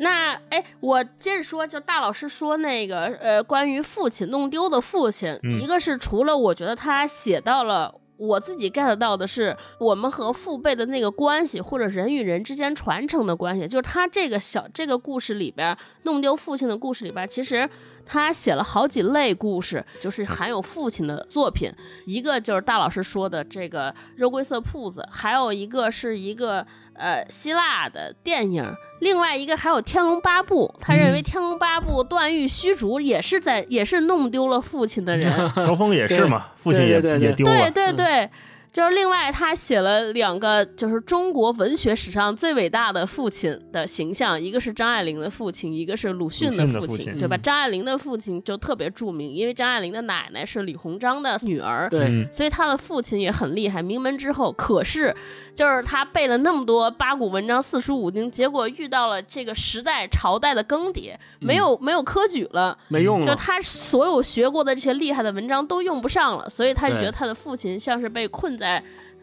[0.00, 7.94] 那哎，我接着说，就大老师说那个呃，关于父亲弄丢的父亲，一个是除了我觉得他写到了。
[8.22, 17.68] 我自己 get 到的是，我们和父辈的那个关系，或者人与人之间传承的关系，就是他这个小这个故事里边弄丢父亲的故事里边，其实
[18.06, 21.68] 他写了好几类故事，就是含有父亲的作品。
[22.04, 26.64] 一个就是大老师说的这个肉桂色铺子，还有一个是一个。
[26.94, 28.64] 呃，希腊的电影，
[29.00, 38.26] 另外一个还有《天龙八部》，他认为《天龙八部》段誉虚竹也是在也是弄丢了父亲的人，乔峰也是嘛，父亲也也丢了，对对对。
[38.26, 38.32] 就
[38.80, 47.36] 是另外，他写了两个，就是中国文学史上最伟大的父亲的形象，一个是张爱玲的父亲，一个是鲁迅的父亲，对吧？
[47.36, 54.50] 张爱玲的父亲就特别著名，因为张爱玲的奶奶是李鸿章的女儿，对，所以他的父亲也很厉害，名门之后。
[54.52, 55.14] 可是，
[55.54, 68.56] 就是他背了那么多八股文章、四书五经，结果遇到了这个时代朝代的更迭，没有没有科举了，没用了，就他所有学过的这些厉害的文章都用不上了，所以他就觉得他的父亲像是被困。
[68.61, 68.61] 在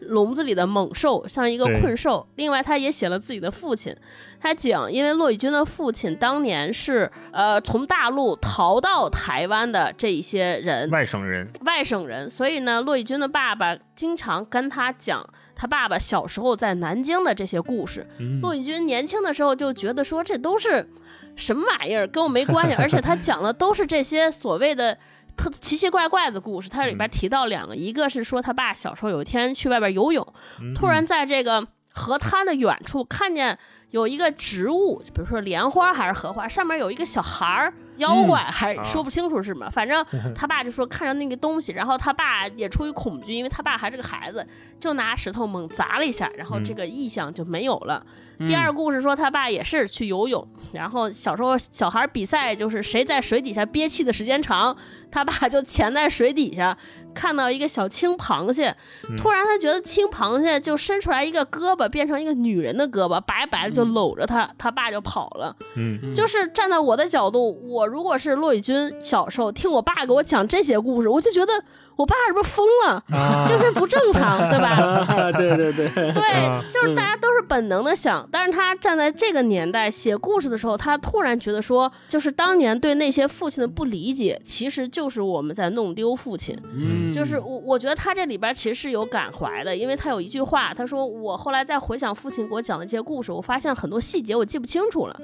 [0.00, 2.26] 笼子里的猛兽，像一个困兽。
[2.36, 3.94] 另外，他也写了自己的父亲，
[4.40, 15.22] 他讲，因为骆以军的父亲当年是呃从大陆逃到台湾的这一些人，外省人，外省人，所以呢，骆以军的爸爸经常跟他讲
[15.54, 18.06] 他爸爸小时候在南京的这些故事。
[18.18, 20.88] 嗯骆以军年轻的时候就觉得说这都是
[21.36, 24.96] 什么玩意儿，跟我没关系，而且他讲的都是这些所谓的。
[25.40, 33.58] 特奇奇怪怪的故事，它里边提到两个，一个是说他爸小时候有一天去外边游泳，嗯突然在这个河滩的远处看见
[33.90, 44.44] 有一个植物，比如说莲花还是荷花，上面有一个小孩儿，妖怪还啊说不清楚是什么，反正 他爸就说看着那个东西，然后他爸也出于恐惧，因为他爸还是个孩子，
[44.78, 48.04] 就拿石头猛砸了一下，然后这个意象就没有了。
[48.48, 54.74] 第二故事说他爸也是去游泳，然后小时候小孩比赛就是谁在水底下憋气的时间长，
[55.10, 56.76] 他爸就潜在水底下。
[57.14, 58.76] 看到一个小青螃蟹，
[59.16, 65.54] 突然他觉得青螃蟹就伸出来一个胳膊，变成一个女人的胳膊，白白的就搂着他，他爸就跑了。
[65.74, 71.52] 嗯，就是站在我的角度，我如果是骆以军小时候听我爸给我讲这些故事，我就觉得
[72.00, 75.30] 我爸是不是疯了，啊精神不正常， 对吧？
[75.32, 86.58] 对对对，对啊，就是大家都是本能的想，但是他站在这个年代写故事的时候，他突然觉得说，就是当年对那些父亲的不理解，其实就是我们在弄丢父亲。
[86.72, 95.20] 嗯就是我，我觉得他这里边其实是有感怀的，因为他有一句话，他说我后来再回想父亲给我讲的这些故事，我发现很多细节我记不清楚了。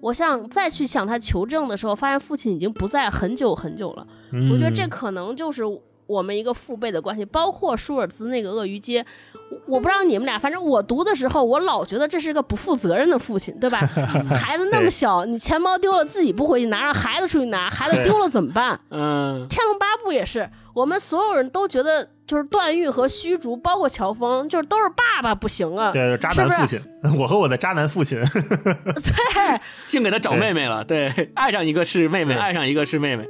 [0.00, 4.06] 我想再去向他求证的时候，发现父亲已经不在很久很久了。
[4.50, 5.62] 我觉得这嗯可能就是
[6.10, 9.04] 我们一个父辈的关系，包括舒尔兹那个鳄鱼街，
[9.66, 13.78] 我我不知道你们俩，反正我读的时候，我老觉得这是个不负责任的父亲，对吧？
[14.28, 18.78] 孩子那么小，你钱包丢了自己不回去拿，让孩子出去拿，孩子丢了怎么办？
[18.90, 25.90] 嗯《天龙八部》也是，我们所有人都觉得就是段誉和虚竹，包括乔峰，就是都是爸爸不行啊。
[25.90, 26.80] 对渣男父亲，
[27.18, 33.28] 我和我的渣男父亲 对，净给他找妹妹了，对，爱上一个是妹妹，爱上一个是妹妹，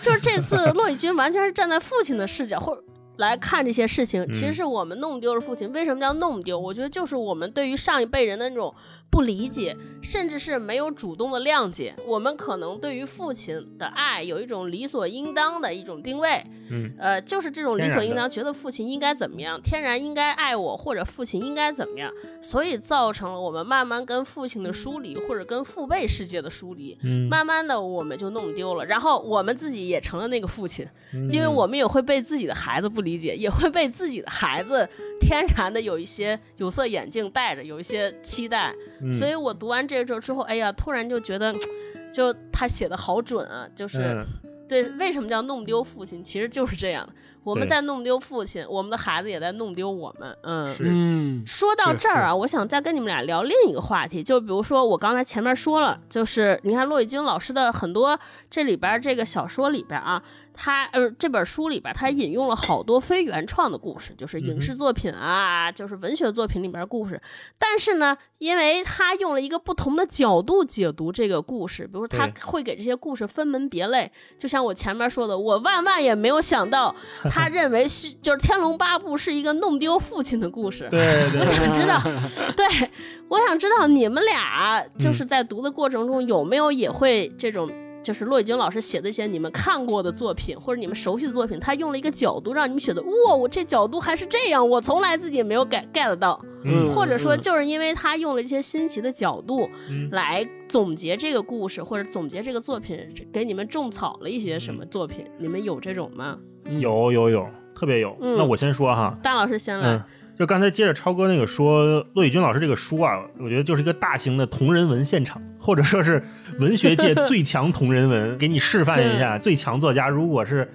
[0.00, 2.76] 就是这次骆以军完全是站在父亲的视角，或
[3.18, 5.72] 来看这些事情，其实是我们弄丢了父亲。
[5.72, 6.58] 为什么叫弄丢？
[6.58, 8.74] 我觉得就是我们对于上一辈人的那种
[9.14, 11.94] 不理解，甚至是没有主动的谅解。
[12.04, 22.10] 我们可能对于父亲的爱有一种理所应当的一种定位，嗯，呃，就是这种理所应当，觉得父亲应该怎么样，天然应该爱我，或者父亲应该怎么样，
[22.42, 26.98] 所以造成了我们慢慢跟父亲的疏离，或者跟父辈世界的疏离。
[27.04, 34.88] 嗯，慢慢的我们就弄丢了，然后我们自己也成了那个父亲，嗯因为我们也会被自己的孩子不理解，也会被自己的孩子
[35.24, 38.74] 天然的有一些有色眼镜戴着，有一些期待。
[39.00, 41.54] 嗯所以我读完这个之后，哎呀，突然就觉得，
[42.12, 44.26] 就他写的好准啊，就是、嗯
[44.68, 46.22] 对，为什么叫弄丢父亲？
[46.22, 50.74] 其实就是这样的，我们在弄丢父亲，我们的孩子也在弄丢我们，嗯。
[50.80, 60.22] 嗯说到这儿啊，我想再跟你们俩聊另一个话题，就比如说我刚才前面说了，就是你看骆以军老师的很多这里边这个小说里边啊，
[60.54, 67.20] 他呃这本书里边他引用了好多非原创的故事，就是影视作品啊，就是文学作品里边故事。
[67.58, 76.94] 但是呢，因为他用了一个不同的角度解读这个故事，比如说他会给这些故事分门别类，就像我前面说的，我万万也没有想到，
[77.28, 80.88] 他认为是就是《天龙八部》是一个弄丢父亲的故事。
[80.90, 82.00] 对对我想知道，
[82.56, 82.90] 对，
[83.28, 87.68] 我想知道你们俩嗯就是在读的过程中有没有也会这种，
[88.04, 102.98] 就是骆以军老师写的一些你们看过的作品或者你们熟悉的作品，他用了一个角度让你们觉得，哇，我这角度还是这样，我从来自己也没有 get get 到，嗯或者说嗯就是因为他用了一些新奇的角度嗯来总结这个故事或者总结这个作品，
[103.32, 106.38] 给你们种草了一些什嗯么作品，你们有这种吗？
[106.78, 108.16] 有有有，特别有。
[108.20, 110.02] 嗯那我先说哈，大老师先来，嗯，
[110.38, 116.22] 就刚才接着超哥那个说，骆以军老师这个书啊，我觉得就是一个大型的同人文现场，或者说是
[116.58, 120.68] 文学界 最强同人文，给你示范一下最强作家如果是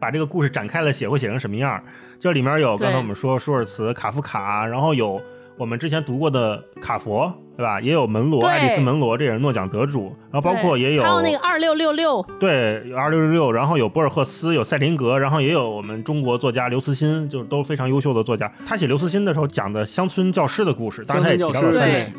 [0.00, 1.84] 把这个故事展开了写，会写成什么样儿。
[2.18, 5.20] 这里面有刚才我们说舒尔茨、卡夫卡，然后有
[5.58, 7.80] 我们之前读过的卡佛，对吧？
[7.80, 18.50] 也有门罗，爱丽丝门罗，这也是诺奖得主，然后包括也有还有那个二六六六，对，有二六六六，然后有博尔赫斯，有塞林格，然后也有我们中国作家刘慈欣，就是都非常优秀的作家。
[18.66, 22.12] 他写刘慈欣的时候讲的乡村教师的故事，当然他也提到了三体，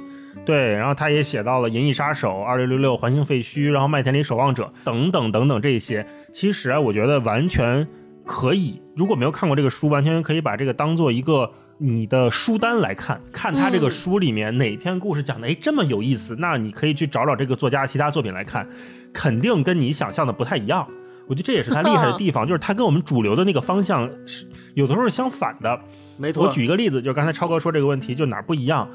[0.46, 6.06] 对，然后他也写到了《银翼杀手》、二六六六、环形废墟，然后麦田里守望者等等等等这些。
[6.32, 7.88] 其实啊，我觉得完全
[8.26, 11.52] 可以，如果没有看过这个书，完全可以把这个当做一个。
[11.86, 18.66] 你的书单来看，看他这个嗯书里面哪篇故事讲的哎这么有意思，那你可以去找找这个作家其他作品来看，
[19.12, 20.88] 肯定跟你想象的不太一样。
[21.28, 25.78] 我觉得这也是他厉害的地方， 就是他跟我们主流的那个方向是有的时候是相反的。
[26.16, 26.46] 没错。
[26.46, 28.90] 我举一个例子，就是刚才超哥说这个问题，就哪儿不一样，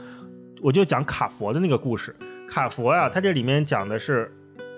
[0.63, 2.17] 我就讲卡佛的那个故事。
[2.49, 4.35] 卡佛呀，他这里面讲的是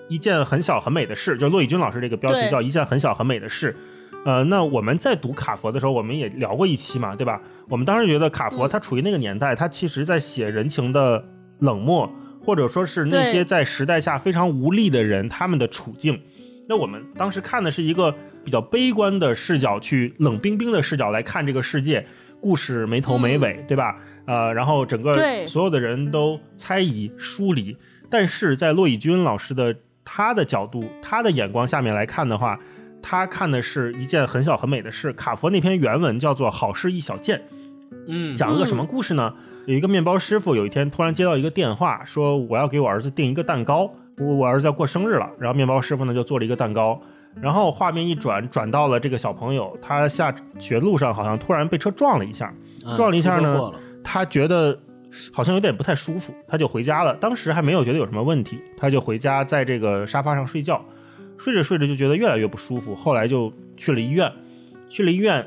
[0.09, 3.73] 一件很小很美的事，就骆以军老师这个标题叫一件很小很美的事。
[4.23, 7.41] 呃，那我们在读卡佛的时候，我们也聊过一期嘛，对吧？
[7.67, 11.25] 我们当时觉得卡佛他处于那个年代，他其实在写人情的
[11.57, 12.07] 冷漠，
[12.45, 16.21] 或者说是那些在时代下非常无力的人他们的处境。
[16.69, 18.13] 那我们当时看的是一个
[18.45, 22.05] 比较悲观的视角，去冷冰冰的视角来看这个世界，
[22.39, 23.97] 故事没头没尾，对吧？
[24.27, 27.75] 呃，然后整个所有的人都猜疑疏离，
[28.07, 32.59] 但是在骆以军老师的他的角度、他的眼光下面来看的话。
[33.01, 35.11] 他看的是一件很小很美的事。
[35.13, 37.37] 卡佛那篇原文叫做《好事一小件》，
[38.07, 39.33] 嗯，讲了个什么故事呢？
[39.65, 45.29] 有一个面包师傅，有一天突然接到一个电话，说我要给我儿子订一个蛋糕，我我儿子要过生日了。
[45.39, 46.99] 然后面包师傅呢就做了一个蛋糕，
[47.39, 52.51] 然后画面一转，转到了这个小朋友，他下学路上好像突然被车撞了一下，
[52.97, 53.71] 撞了一下呢，
[54.03, 54.77] 他觉得
[55.31, 57.15] 好像有点不太舒服，他就回家了。
[57.17, 60.83] 当时还没有觉得有什么问题，他就回家在这个沙发上睡觉。
[61.41, 64.31] 睡着睡着就觉得越来越不舒服，后来就去了医院。
[64.87, 65.43] 去了医院，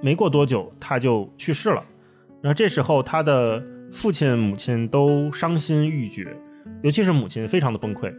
[0.00, 1.82] 没过多久他就去世了。
[2.40, 6.36] 然后这时候他的父亲、母亲都伤心欲绝，
[6.82, 8.14] 尤其是母亲非常的崩溃。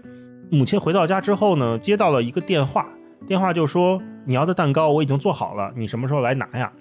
[0.51, 2.89] 母亲回到家之后呢，接到了一个电话，
[3.25, 6.73] 电话就说：“你要的蛋糕我已经做好了，你什么时候来拿呀？”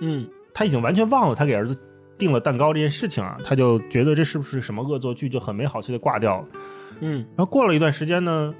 [0.00, 1.76] 嗯，他已经完全忘了他给儿子
[2.16, 6.48] 订了蛋糕这件事情啊，他就觉得这是不是什么恶作剧，就很没好气的挂掉了。
[7.00, 8.54] 嗯，然后过了一段时间呢。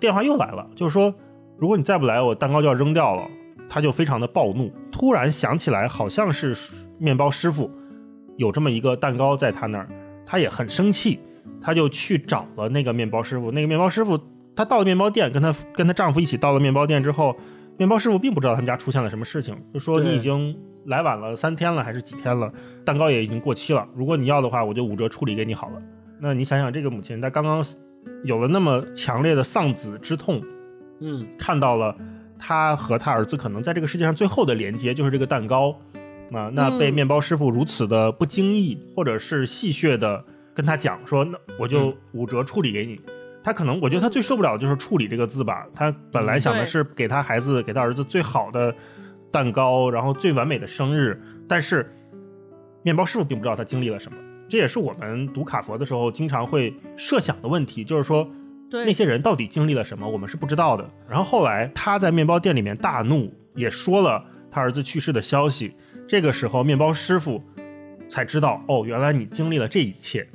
[0.00, 1.14] 电话又来了，就是说，
[1.56, 3.28] 如果你再不来，我蛋糕就要扔掉了。
[3.66, 6.54] 他就非常的暴怒，突然想起来，好像是
[6.98, 7.68] 面包师傅
[8.36, 9.88] 有这么一个蛋糕在他那儿，
[10.26, 11.18] 他也很生气，
[11.62, 13.50] 他就去找了那个面包师傅。
[13.50, 14.20] 那个面包师傅，
[14.54, 17.34] 他到了面包店，跟他跟他丈夫一起到了面包店之后，
[17.78, 22.52] 面包师傅并不知道他们家出现了什么事情，就说你已经来晚了三天了，还是几天了，
[22.84, 23.88] 蛋糕也已经过期了。
[23.96, 25.82] 如果你要的话，我就五折处理给你好了。
[26.20, 27.64] 那你想想，这个母亲她刚刚。
[28.24, 30.42] 有了那么强烈的丧子之痛，
[31.00, 31.96] 嗯，看到了
[32.38, 35.70] 他和他儿子可能在这个世界上最后的连接就是这个蛋糕，
[36.32, 40.24] 啊，那被面包师傅如此的不经意或者是戏谑的
[40.54, 43.00] 跟他讲说，那我就五折处理给你。
[43.42, 45.66] 他可能我觉得他最受不了的就是“处理”这个字吧。
[45.74, 48.74] 他本来想的是给他孩子给他儿子最好的
[49.30, 51.94] 蛋糕，然后最完美的生日，但是
[52.82, 54.16] 面包师傅并不知道他经历了什么。
[54.48, 58.28] 这也是我们读卡佛的时候经常会设想的问题，就是说，
[58.70, 60.88] 那些人到底经历了什么，我们是不知道的。
[61.08, 65.74] 然后后来他在面包店里面大怒，也说了他儿子去世的消息。
[66.06, 67.42] 这个时候，面包师傅
[68.08, 70.28] 才知道，哦，原来你经历了这一切。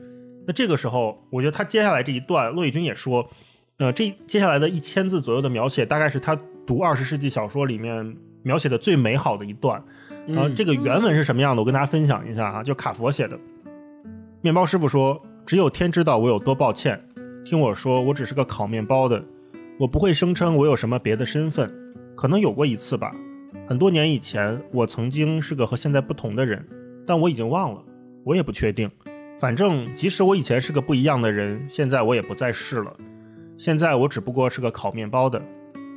[0.48, 3.30] 那这个时候，我觉得他接下来这一段，骆以军也说，
[3.78, 6.36] 呃，这接下来的一千字左右的描写，大概是他
[6.66, 9.84] 读二十世纪小说里面描写的最美好的一段。
[10.26, 11.62] 然后，这个原文是什么样的？
[11.62, 13.40] 我跟大家分享一下啊，就卡佛写的。
[14.42, 16.98] 面包师傅说：“只有天知道我有多抱歉。
[17.44, 19.22] 听我说，我只是个烤面包的，
[19.78, 21.70] 我不会声称我有什么别的身份。
[22.16, 23.14] 可能有过一次吧，
[23.68, 26.66] 很多年以前，我曾经是个和现在不同的人，
[27.06, 27.84] 但我已经忘了，
[28.24, 28.90] 我也不确定。
[29.38, 32.96] 反正，即使我以前是个不一样的人，现在我也不再是了。
[33.58, 35.42] 现在我只不过是个烤面包的。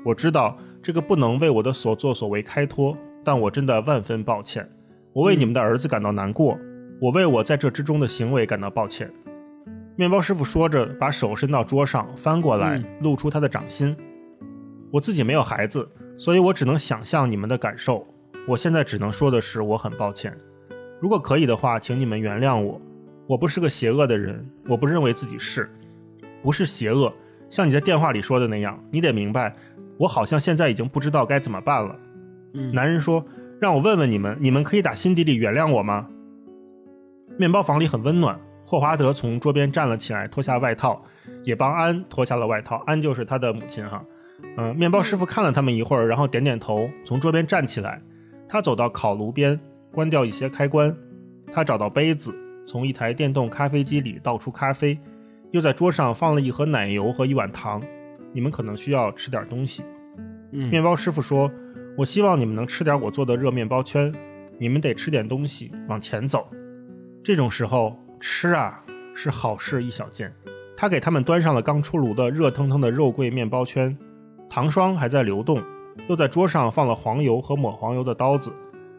[0.05, 4.69] 我知道这个不能为我的所作所为开脱，但我真的万分抱歉。
[5.13, 6.59] 我为你们的儿子感到难过。”
[7.03, 9.13] 我为我在这之中的行为感到抱歉。
[9.97, 13.97] 面包师傅说着，把手伸到桌上，翻过来，露出他的掌心。
[14.89, 18.07] 我自己没有孩子，所以我只能想象你们的感受。
[18.47, 20.33] 我现在只能说的是，我很抱歉。
[21.01, 22.81] 如果可以的话，请你们原谅我。
[23.27, 25.69] 我不是个邪恶的人，我不认为自己是，
[26.41, 27.13] 不是邪恶。
[27.51, 29.53] 像你在电话里说的那样，你得明白，
[29.99, 31.97] 我好像现在已经不知道该怎么办了。
[32.73, 33.27] 男人说
[33.59, 36.07] ：“让我问问你们，你们可以打心底里原谅我吗？”
[37.43, 38.39] 面包房里很温暖。
[38.65, 41.05] 霍华德从桌边站了起来，脱下外套，
[41.43, 42.77] 也帮安脱下了外套。
[42.87, 44.01] 安就是他的母亲哈。
[44.57, 48.01] 嗯，面包师傅看了他们一会儿，然后点点头，从桌边站起来。
[48.49, 49.59] 他走到烤炉边，
[49.93, 50.97] 关掉一些开关。
[51.53, 52.33] 他找到杯子，
[52.65, 54.97] 从一台电动咖啡机里倒出咖啡，
[55.51, 57.83] 又在桌上放了一盒奶油和一碗糖。
[58.33, 59.83] 你们可能需要吃点东西。
[60.53, 61.51] 嗯，面包师傅说
[61.99, 64.15] ：“我希望你们能吃点我做的热面包圈。
[64.59, 66.49] 你们得吃点东西，往前走。”
[67.25, 68.83] 这种时候吃啊
[69.15, 70.33] 是好事一小件。
[70.77, 73.97] 他给他们端上了刚出炉的热腾腾的肉桂面包圈，
[74.51, 75.63] 糖霜还在流动，
[76.09, 78.53] 又在桌上放了黄油和抹黄油的刀子，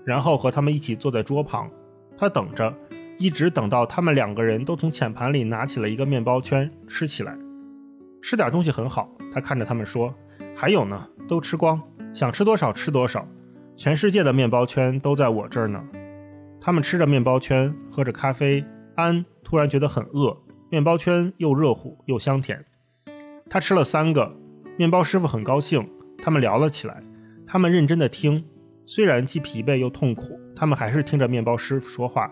[0.06, 1.70] 然后和他们一起坐在桌旁。
[2.18, 2.74] 他等着，
[3.18, 7.36] 一直等到他们两个人都从浅盘里拿起了一个面包圈吃起来。
[8.22, 10.14] 吃点东西很好，他看着他们说
[10.56, 11.82] ：“还有呢，都吃光，
[12.14, 13.28] 想吃多少吃多少。
[13.76, 15.84] 全世界的面包圈都在我这儿呢。
[16.66, 18.64] 他们吃着面包圈，喝着咖啡。
[18.96, 20.38] 安突然觉得很饿，
[20.70, 22.64] 面包圈又热乎又香甜。
[23.50, 24.34] 他吃了三个，
[24.78, 25.86] 面包师傅很高兴。
[26.20, 27.04] 他们聊了起来，
[27.46, 28.46] 他们认真的听，
[28.86, 32.32] 虽然既疲惫又痛苦，他们还是听着面包师傅说话。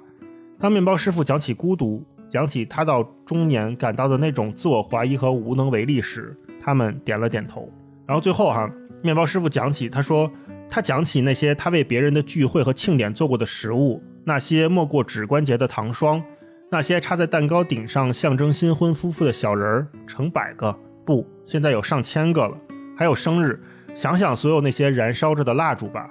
[0.57, 7.69] 当面包师傅讲起孤独，讲起他到中年感到的那种自我怀疑和无能为力时，他们点了点头。
[8.07, 8.71] 然后最后哈，
[9.01, 10.31] 面包师傅讲起，他说。
[10.73, 16.23] 他讲起那些他为别人的聚会和庆典做过的食物，那些没过指关节的糖霜，
[16.69, 22.57] 那些插在蛋糕顶上象征新婚夫妇的小人儿，成百个，不，现在有上千个了。
[22.95, 23.59] 还有生日，
[23.95, 26.09] 想想所有那些燃烧着的蜡烛吧。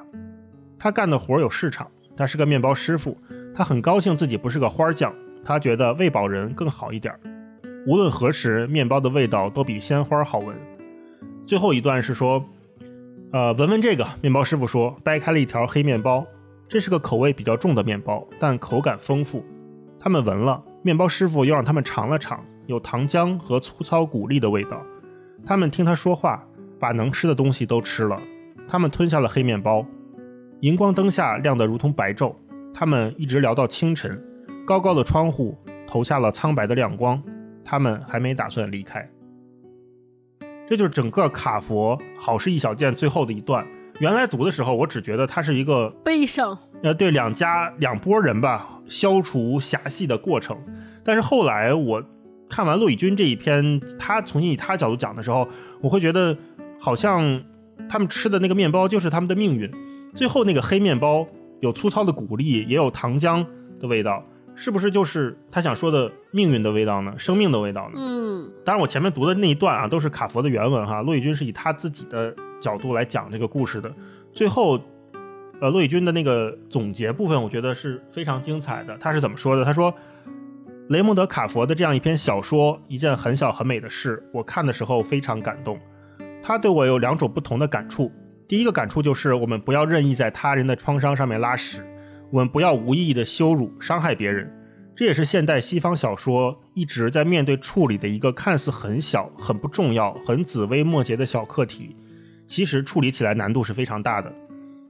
[0.79, 3.17] 他干的活有市场，他是个面包师傅，
[3.55, 7.15] 他很高兴自己不是个花匠，他觉得喂饱人更好一点。
[7.87, 10.57] 无论何时，面包的味道都比鲜花好闻。
[11.47, 12.45] 最后一段是说。
[13.33, 16.27] 呃，闻闻这个，面包师傅说，掰开了一条黑面包，
[16.71, 19.45] 这是个口味比较重的面包，但口感丰富。
[19.99, 24.81] 他们闻了，面包师傅又让他们尝了尝，有糖浆和粗糙谷粒的味道。
[25.45, 26.47] 他们听他说话，
[26.79, 28.23] 把能吃的东西都吃了。
[28.69, 29.85] 他们吞下了黑面包，
[30.61, 32.33] 荧光灯下亮得如同白昼。
[32.73, 34.23] 他们一直聊到清晨，
[34.65, 35.59] 高高的窗户
[35.89, 37.21] 投下了苍白的亮光。
[37.65, 39.11] 他们还没打算离开。
[40.69, 43.67] 这就是整个卡佛好事一小件最后的一段。
[44.01, 50.57] 原来读的时候，我只觉得它是一个悲伤，呃，对两家两拨人吧，消除侠隙的过程。
[51.05, 52.03] 但是后来我
[52.49, 55.47] 看完陆以军这一篇，他重新以他角度讲的时候，
[55.83, 56.35] 我会觉得
[56.79, 57.43] 好像
[57.91, 59.71] 他们吃的那个面包就是他们的命运。
[60.15, 61.27] 最后那个黑面包
[61.61, 63.45] 有粗糙的谷粒，也有糖浆
[63.79, 64.25] 的味道。
[64.61, 67.15] 是不是就是他想说的命运的味道呢？
[67.17, 67.95] 生命的味道呢？
[67.97, 71.01] 嗯，当然，我前面读的那一段啊，都是卡佛的原文哈。
[71.01, 73.91] 骆以军是以他自己的角度来讲这个故事的。
[74.35, 74.79] 最后，
[75.63, 78.95] 呃，骆以军的那个总结部分，我觉得是非常精彩的。
[78.99, 79.65] 他是怎么说的？
[79.65, 79.95] 他说
[80.91, 85.81] ：“雷蒙德·卡佛的这样一篇小说，一件很小很美的事，我看的时候非常感动。
[86.43, 88.13] 他对我有两种不同的感触。
[88.47, 91.83] 第一个感触就是，我们不要任意在他人的创伤上面拉屎。”
[92.31, 94.49] 我们不要无意义的羞辱、伤害别人，
[94.95, 101.97] 这也是现代西方小说一直在面对处理的一个看似很小、很不重要、很子微末节的小课题，
[102.47, 104.33] 其实处理起来难度是非常大的。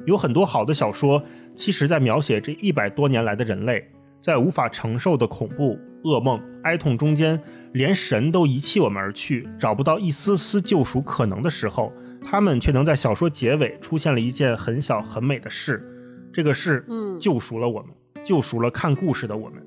[0.06, 1.22] 有很多好的小说，
[1.54, 3.86] 其实在描写这一百多年来的人类，
[4.20, 7.40] 在无法承受的恐怖、噩梦、哀痛中间，
[7.72, 15.86] 连神都遗弃我们而去，找不到一丝丝救赎可能的时候，他们却能在小说结尾出现了一件很小很美的事。
[16.32, 17.90] 这个是，嗯，救赎了我们，
[18.24, 19.64] 救赎了看故事的我们。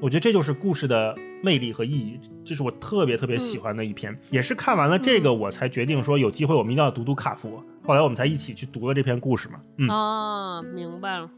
[0.00, 4.16] 我觉得这就是故事的魅力和意义，这是我特别特别喜欢的一篇。
[4.30, 7.64] 也是看完了这个，我才决定说有机会我们一定要读读卡佛。
[7.82, 9.60] 后来我们才一起去读了这篇故事嘛。
[9.78, 11.30] 嗯啊，明白了。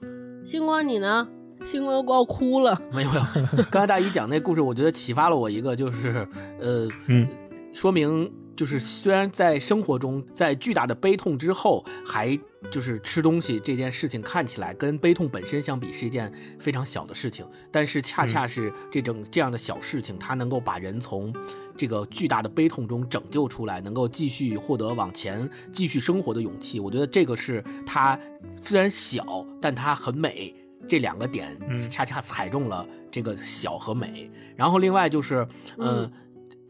[0.44, 1.28] 星光你呢？
[1.64, 2.80] 星光又要哭了。
[2.92, 6.26] 没有没有，刚才大姨讲那故事，我觉得启发了我一个，就是
[6.58, 7.28] 呃，嗯，
[7.72, 8.30] 说明。
[8.56, 12.36] 就是虽然在生活中，在巨大的悲痛之后，还
[12.70, 21.32] 就是吃东西这件事情看起来跟悲痛本身相比是一件非常小的事情，但是恰恰是这种这样的小事情，它能够把人从
[21.76, 26.80] 这个巨大的悲痛中拯救出来，能够继续获得往前继续生活的勇气。
[26.80, 28.18] 我觉得这个是它
[28.62, 30.54] 虽然小，但它很美。
[30.88, 31.58] 这两个点
[31.90, 34.30] 恰恰踩中了这个小和美。
[34.54, 35.46] 然后另外就是，
[35.78, 36.10] 嗯，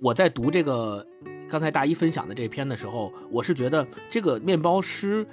[0.00, 1.06] 我在读这个。
[1.48, 5.26] 刚才大一分享的这篇的时候，我是觉得这个面包师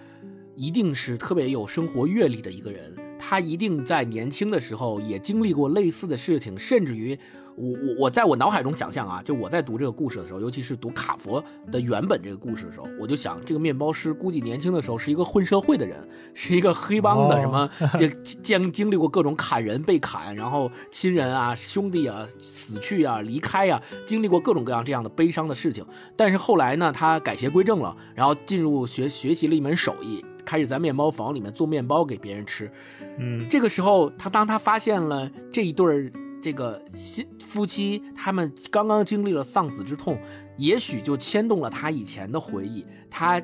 [0.55, 2.95] 一定是特别有生活阅历的一个人，
[3.26, 7.17] 他一定在年轻的时候也经历过类似的事情，甚至于。
[7.55, 11.39] 我我我在我脑海中想象啊，就我在读这个故事的时候，尤其是读卡佛
[11.71, 15.99] 的原本这个故事的时候，我就想，这个面包师估计年轻的时候是一个混社会的人，
[16.34, 17.69] 是一个黑帮的，什么
[17.99, 18.07] 这
[18.41, 25.86] 经经历过各种砍人被砍，然后亲人啊兄弟啊死去啊离开啊，经历过各种各样这样的悲伤的事情。
[26.17, 32.71] 但是后来呢，他改邪归正了，然后进入学学习了一门手艺，开始在面包房里面做面包给别人吃。
[33.17, 36.11] 嗯，这个时候他当他发现了这一对儿。
[36.43, 40.19] 这个新夫妻他们刚刚经历了丧子之痛，
[40.57, 43.41] 也许就牵动了他以前的回忆，他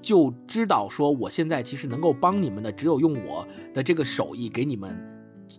[0.00, 4.98] 就知道说，我现在其实能够帮你们的，只有用我的这个手艺给你们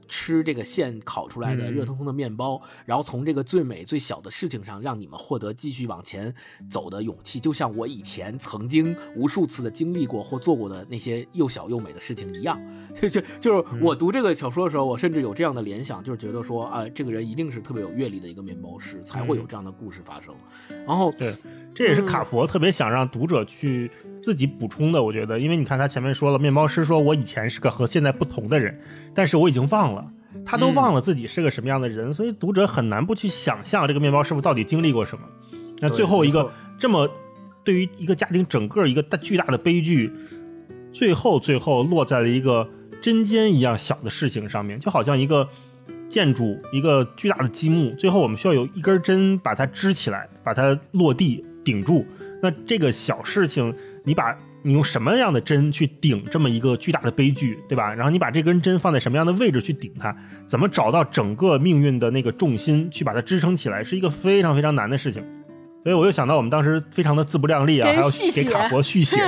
[0.08, 6.34] 吃这个现烤出来的热腾腾的面包，然后从这个最美最小的事情上让你们获得继续往前
[6.70, 12.60] 走的勇气，就像我以前曾经无数次的经历过或做过的那些又小又美的事情一样。
[13.02, 20.36] 就就就是我读这个小说的时候，我甚至有这样的联想，就是觉得说啊，这个人一定是特别有阅历的一个面包师，才会有这样的故事发生。
[20.86, 21.36] 然后对，
[21.74, 23.90] 这也是卡佛特别想让读者去
[24.22, 25.02] 自己补充的。
[25.02, 28.80] 我觉得，因为你看他前面说了，面包师说我以前是个和现在不同的人，
[29.14, 30.06] 但是我已经忘了，
[30.46, 35.24] 他都忘了自己是个什么样的人，所以读者很难不去想象这个面包师傅到底经历过什么。
[35.80, 37.10] 那最后一个这么
[37.64, 40.12] 对于一个家庭整个一个大巨大的悲剧，
[40.92, 42.70] 最后最后落在了一个
[43.02, 45.50] 针尖一样小的事情上面，就好像一个。
[46.10, 52.06] 建筑一个巨大的积木，最后我们需要有一根针把它支起来，把它落地顶住。
[52.42, 57.94] 那这个小事情，你把你用什么样的针去顶这么一个巨大的悲剧，对吧？
[57.94, 60.16] 然后你把这根针放在什么样的位置去顶它？
[60.48, 65.24] 怎么找到整个命运的那个重心去把它支撑起来，是一个非常非常难的事情。
[65.84, 68.02] 所以我又想到我们当时非常的自不量力啊，还要
[68.34, 69.20] 给卡佛续写，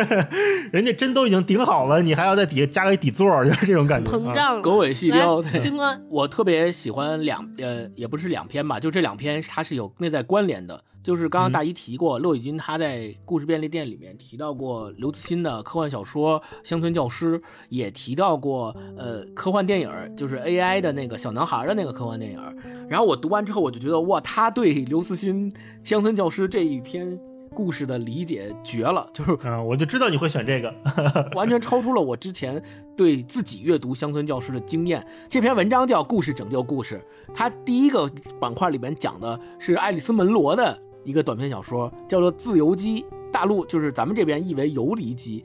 [0.72, 4.10] 人家针都已经顶好了，你还要在底下加个底座，就是这种感觉。
[4.10, 5.42] 膨胀，狗尾续貂。
[5.58, 10.84] 星官，我特别喜欢两呃，也不是两篇吧，就这两篇它是有内在关联的。
[11.02, 17.38] 就是刚刚大姨提过，骆以军他在故事便利店里面提到过刘慈欣的科幻小说《乡村教师》，
[17.70, 22.40] 也提到过呃科幻电影，就是 AI 的那个小男孩的那个科幻电影。
[22.88, 25.50] 然后我读完之后，我就觉得哇，他对刘慈欣
[25.82, 27.18] 《乡村教师》这一篇
[27.54, 30.74] 故事的理解绝了，就是嗯，我就知道你会选这个，
[31.34, 32.62] 完全超出了我之前
[32.94, 35.02] 对自己阅读《乡村教师》的经验。
[35.30, 38.06] 这篇文章叫《故事拯救故事》，它第一个
[38.38, 40.78] 板块里面讲的是爱丽丝·门罗的。
[41.10, 43.02] 一个短篇小说叫做《自由基》，
[43.32, 45.44] 大陆就是咱们这边译为《游离基》，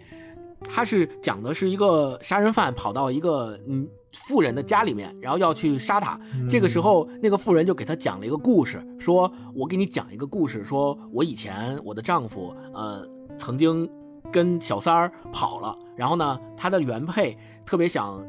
[0.70, 6.20] 它是讲的是一个杀人犯跑到一个嗯富人的家里面，然后要去杀他。
[6.50, 13.04] 这个时候，那个富人就给他讲了一个故事，说我给你讲一个故事，说我以前我的丈夫呃
[13.38, 13.90] 曾经
[14.32, 17.36] 跟小三儿跑了，然后呢，他的原配
[17.66, 18.24] 特别想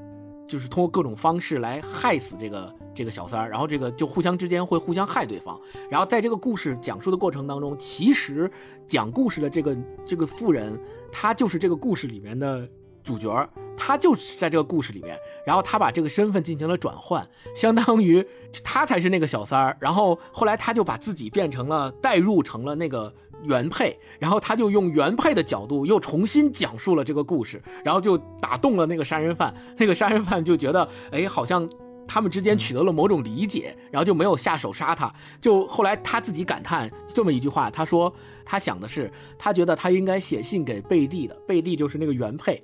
[0.49, 2.75] 就是通过各种方式来害死这个。
[2.97, 8.51] 这个小三儿，然后这个就互相之间会互相害对方，然后在这个故事讲述的过程当中，其实
[8.87, 10.81] 讲故事的这个这个妇人，
[11.13, 12.67] 她就是这个故事里面的
[13.05, 15.17] 主角儿，她就是在这个故事里面，
[15.47, 18.27] 然后她把这个身份进行了转换，相当于
[18.65, 31.69] 她才是那个小三儿，然后后来她就把自己变成了代入成了那个原配，然后她就用原配的角度又重新讲述了这个故事，然后就打动了那个杀人犯，那个杀人犯就觉得，哎，好像。
[32.07, 35.13] 他们之间取得了某种理解，然后就没有下手杀他。
[35.41, 38.13] 就后来他自己感叹这么一句话，他说
[38.45, 42.63] 他想的是，他觉得他应该写信给贝蒂的，贝蒂就是那个原配，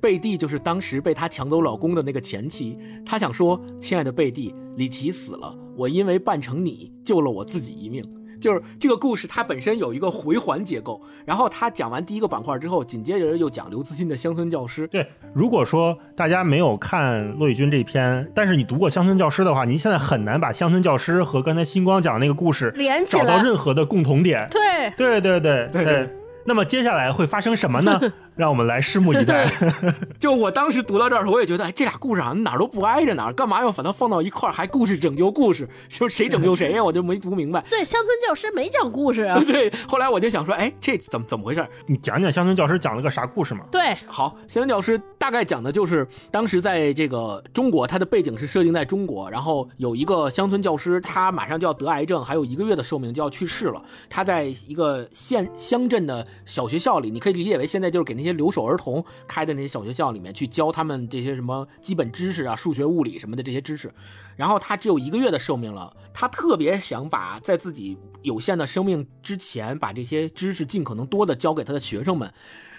[0.00, 2.78] 贝蒂就是当时被他抢走老公的那个前妻。
[3.04, 8.04] 他想说，亲爱的贝蒂，李奇死了，我因为扮成你救了我自己一命。
[8.46, 11.02] 就是这个故事，它本身有一个回环结构。
[11.24, 14.86] 然后他讲完第一个板块之后，紧接着又讲刘慈欣的《乡村教师》。
[14.88, 24.46] 对，如果说大家没有看骆以军这篇，但是你读过《乡村教师》的话，您现在很难把《乡村教师》和刚才星光讲的那个故事连起来，找到任何的共同点。
[24.48, 26.08] 对，对，对，对，对。
[26.44, 28.00] 那么接下来会发生什么呢？
[28.36, 29.50] 让我们来拭目以待。
[30.20, 34.52] 就我当时读到这儿，我也觉得，哎，这俩故事好像哪儿都不挨着哪儿，干嘛要把它放到一块儿？
[34.52, 36.84] 还故事拯救故事，说谁拯救谁呀？
[36.84, 37.64] 我就没读明白。
[37.68, 39.40] 对，乡村教师没讲故事啊。
[39.46, 41.66] 对，后来我就想说，哎，这怎么怎么回事？
[41.86, 43.64] 你讲讲乡村教师讲了个啥故事嘛？
[43.72, 53.82] 对，好，乡村教师大概讲的就是当时在这个中国，它的背景是设定在中国，然后有一个乡村教师，他马上就要得癌症，还有一个月的寿命就要去世了。
[54.10, 57.06] 他在一个县乡镇的小学校里。
[57.06, 63.92] 你可以理解为现在就是给那些留守儿童开的那些小学校里面去教他们这些什么基本知识啊，数学、物理什么的这些知识。
[64.36, 72.30] 然后他只有一个月的寿命了，他特别想把在自己有限的生命之前，把这些知识尽可能多的教给他的学生们。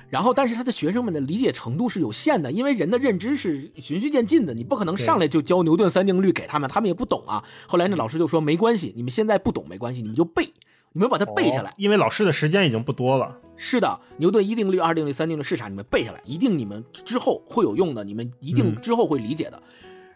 [0.09, 7.43] 然后，但是他的学生们的理解程度是有限的，因为人的认知是循序渐进的，你不可能上来就教牛顿三定律给他们，他们也不懂啊。
[7.67, 10.53] 后来那老师就说：“没关系，你们现在不懂没关系，你们就背。”
[10.93, 13.37] 你们把它背下来，因为老师的时间已经不多了。
[13.58, 15.68] 是的，牛顿一定律、二定律、三定律是啥？
[15.68, 19.62] 你们背下来，一定你们之后会有用的，你们一定之后会理解的。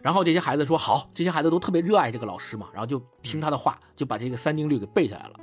[0.02, 5.34] 然后这些孩子说好，这些孩子都特别热爱这个老师嘛，然后就听他的话，就把这个三定律给背下来了。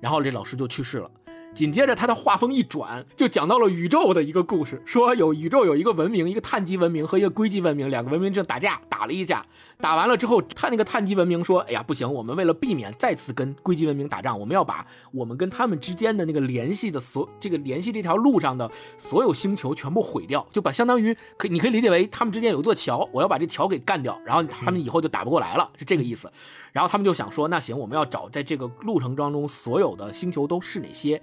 [0.00, 1.10] 然后这老师就去世了。
[1.54, 9.44] 紧接着他的画风一转，就讲到了宇宙的一个故事，说有宇宙有一个文明，一个碳基文明和一个硅基文明，两个文明正打架，打了一架，
[9.82, 26.30] 打完了之后，他那个碳基文明说：“哎呀，不行，我们为了避免再次跟硅基文明打仗，我们要把我们跟他们之间的那个联系的所这个联系这条路上的所有星球全部毁掉，就把相当于可你可以理解为他们之间有座桥，我要把这桥给干掉，然后他们以后就打不过来了，是这个意思。
[26.70, 31.20] 然后他们就想说，那行，我们要找在这个路程当中所有的星球都是哪些。”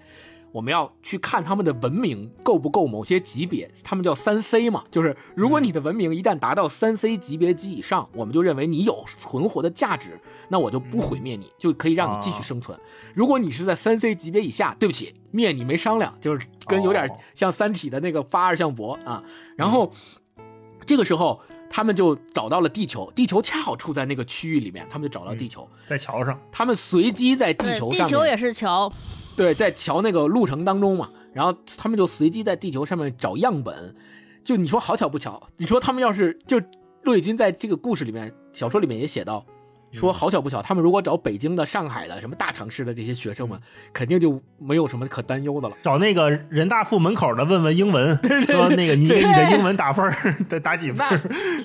[0.52, 12.78] 我们要去看他们的文明够不够某些级别，他们叫三 C 嘛，就是如果你的文明一旦达到三 C 级别及以上，我们就认为你有存活的价值，那我就不毁灭你，就可以让你继续生存。
[13.14, 19.24] 如果你是在三 C 级别以下，对不起，灭你没商量，就是跟有点像三体的那个发二向箔啊。
[19.56, 19.94] 然后
[20.86, 21.40] 这个时候
[21.70, 28.92] 他们就找到了地球，地球恰好处在那个区域里面，他们就找到地球，在桥上，他们随机在地球上，地球也是桥。
[29.40, 33.96] 对，在桥那个路程当中嘛，然后他们就随机在地球上面找样本，
[34.44, 36.62] 就你说好巧不巧，你说他们要是就
[37.04, 39.46] 陆毅军在这个故事里面小说里面也写到。
[39.92, 43.60] 说好巧不巧，他们如果找北京的、上海的什么大城市的这些学生们，
[43.92, 45.76] 肯定就没有什么可担忧的了。
[45.82, 48.16] 找那个人大附门口的问问英文，
[48.46, 50.12] 说那个你你的英文打分
[50.48, 51.08] 得打几分？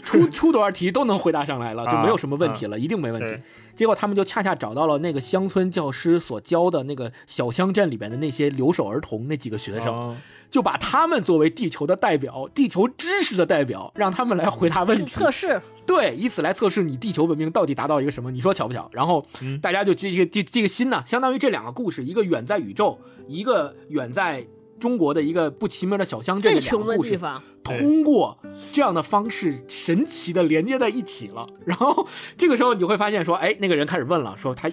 [0.03, 3.41] 出出多少题都能回答上来了，就没有什么问题了，一定没问题。
[3.75, 10.16] 结果他们就恰恰找到了那个乡村教师所教的那个小乡镇里边的那些留守儿童那几个学生。
[10.55, 18.30] 就把他们作为地球的代表，地球知识的代表，让他们来回答问题，测试，对，以此来测试你地球文明到底达到一个什么？
[18.30, 18.88] 你说巧不巧？
[18.92, 19.26] 然后
[19.61, 22.96] 大家就这个这这个心呢，相当于这两个故事，一个远在宇宙，
[23.26, 24.46] 一个远在
[24.78, 28.38] 中国的一个不起名的小乡镇，最穷的地方，通过
[28.72, 31.44] 这样的方式神奇的连接在一起了。
[31.66, 32.07] 然后
[32.38, 34.70] 这个时候你会发现说，哎，那个人开始问了，说他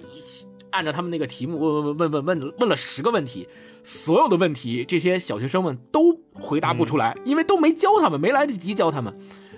[0.72, 3.46] 按照他们那个题目问问问问问问问了十个问题。
[3.84, 9.12] 所有的问题，这些小学生们都回答不出来，因为都没教他们，没来得及教他们。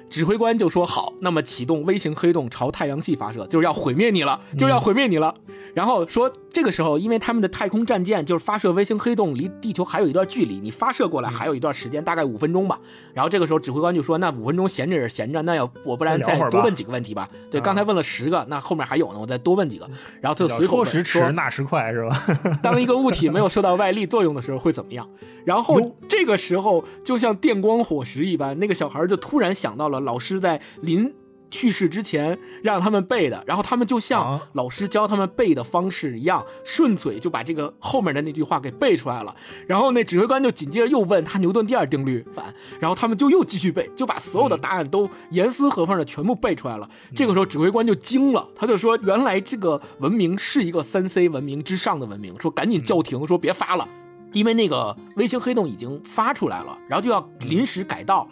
[0.08, 5.34] 指挥官就说：“好，那么启动微型黑洞朝太阳系发射，就是要毁灭你了，就是要毁灭你了。”
[5.74, 12.78] 然后说这个时候，因为他们的太空战舰就是发射微型黑洞离地球还有一段距离，你发射过来还有一段时间，大概五分钟吧。
[13.12, 17.28] 然后这个时候指挥官就说：“那五分钟闲着闲着，那要我不然再多问几个问题吧？
[17.50, 19.90] 对，刚才问了十个，那后面还有呢，我再多问几个。”
[20.22, 22.24] 然后他就随口说：“时迟那时快，是吧？
[22.62, 25.08] 当一个物体没有受到外力作用的时候会怎么样？”
[25.44, 31.12] 然后这个时候就像电光火石一般，那个小孩就突然想到了老师在临。
[31.55, 39.32] 去世之前让他们背的，然后他们就像老师教他们背的方式一样，顺嘴就把这个后面的那句话给背出来了。
[39.68, 46.90] 然后那指挥官就紧接着又问他牛顿第二定律反，然后他们就又继续背，就把所有的答案都严丝合缝的全部背出来了。
[47.14, 53.88] 这个时候指挥官就惊了，他就说：“原来这个文明是一个三 C 文明之上的文明。”说赶紧叫停，说别发了，
[54.32, 58.28] 因为那个微星黑洞已经发出来了，然后就要临时改道。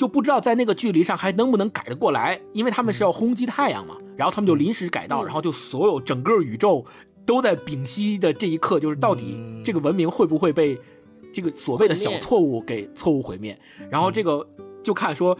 [0.00, 3.98] 就不知道在那个距离上还能不能改得过来，因为他们是要轰击太阳嘛。
[4.16, 6.82] 然后他们就临时改道，然后就所有整个宇宙
[7.26, 10.80] 都在屏息的这一刻，就是到底这个文明会不会被
[11.34, 13.60] 这个所谓的小错误给错误毁灭？
[13.90, 14.48] 然后这个
[14.82, 15.36] 就看说。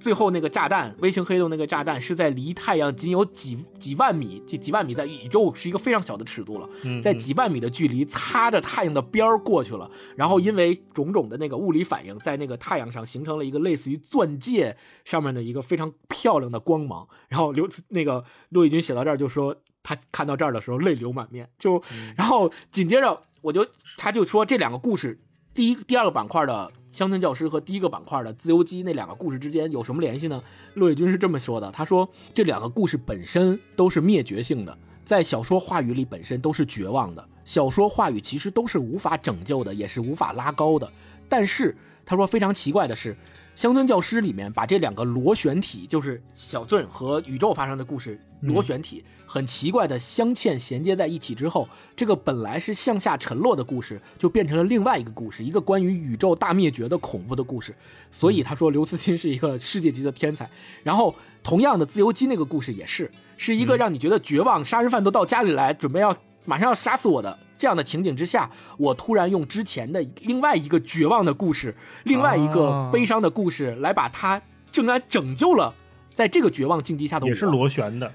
[0.00, 6.68] 最后那个炸弹，微型黑洞那个炸弹是在离太阳仅有几几万米，这几万米，在宇宙是一个非常小的尺度了，
[7.02, 17.06] 在几万米的距离擦着太阳的边儿过去了，然后因为种种的那个物理反应，在那个太阳上形成了一个类似于钻戒上面的一个非常漂亮的光芒。
[17.28, 21.82] 然后刘那个陆毅军写到这儿就说，他看到这儿的时候泪流满面，就
[22.16, 23.66] 然后紧接着我就
[23.98, 25.20] 他就说这两个故事。
[25.52, 30.40] 第一、第二个板块的乡村教师和第一个板块的自由基那两个故事之间有什么联系呢？
[30.74, 37.28] 陆野军是这么说的：“他说这两个故事本身都是灭绝性的，在小说话语里本身都是绝望的。
[37.44, 40.88] 小说话语其实都是无法拯救的，也是无法拉高的。
[41.28, 41.76] 但是
[42.06, 43.16] 他说非常奇怪的是。”
[43.54, 57.74] 乡村教师里面把这两个螺旋体，就是小镇和宇宙发生的故事，螺旋体很奇怪的镶嵌衔接在一起之后，这个本来是向下沉落的故事，就变成了另外一个故事，一个关于宇宙大灭绝的恐怖的故事。
[58.10, 60.48] 所以他说刘慈欣是一个世界级的天才。
[60.82, 67.38] 然后同样的自由基那个故事也是，是一个让你觉得绝望，杀人犯都到家里来，准备要马上要杀死我的。
[67.60, 74.40] 这样的情景之下，我突然用之前的另外一个绝望的故事，另外一个悲伤的故事，来把它
[74.72, 75.74] 竟然拯救了，
[76.14, 77.28] 在这个绝望境地下的我。
[77.28, 78.10] 也是螺旋的，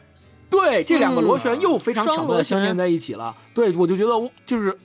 [0.49, 3.35] 对，这两个螺旋又非常巧妙的相连在一起了。
[3.53, 4.75] 对，我就觉得，就是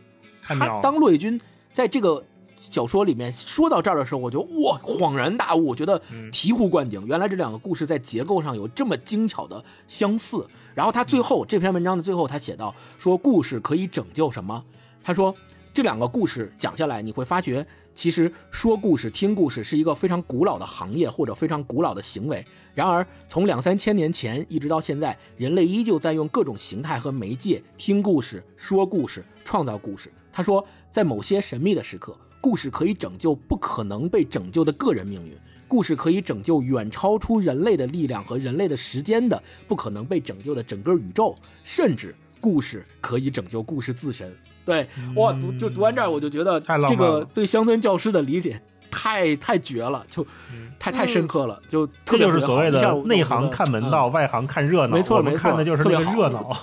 [0.43, 1.41] 他当骆以军
[1.73, 2.23] 在这个
[2.61, 5.99] 小说里面说到这儿的时候，我就哇恍然大悟，我觉得
[6.31, 10.47] 醍醐灌顶，原来这两个故事在结构上有这么精巧的相似。
[10.75, 14.63] 然后他最后这篇文章的最后，他写到说故事可以拯救什么？
[15.03, 15.35] 他说，
[15.73, 22.45] 这这两个故事讲下来，你会发觉，其实说故事、听故事是一个非常古老的行业或者非常古老的行为。
[22.75, 30.13] 然而，从两三千年前一直到现在，人类依旧在用各种形态和媒介听故事、说故事、创造故事。
[30.31, 35.37] 他说，在某些神秘的时刻，故事可以拯救不可能被拯救的个人命运，
[35.69, 44.35] 故事可以拯救远超出人类的力量和人类的时间的不可能被拯救的整个宇宙，甚至故事可以拯救故事自身。
[44.65, 44.87] 对，
[45.17, 48.61] 哇，读就读完这儿，我就觉得这个对乡村教师的理解
[48.91, 50.27] 太太绝了，就
[50.79, 54.97] 太太深刻了，就特别是所谓的内行看门道，外行看热闹。
[54.97, 56.57] 没错，没错，看的就是那个热闹，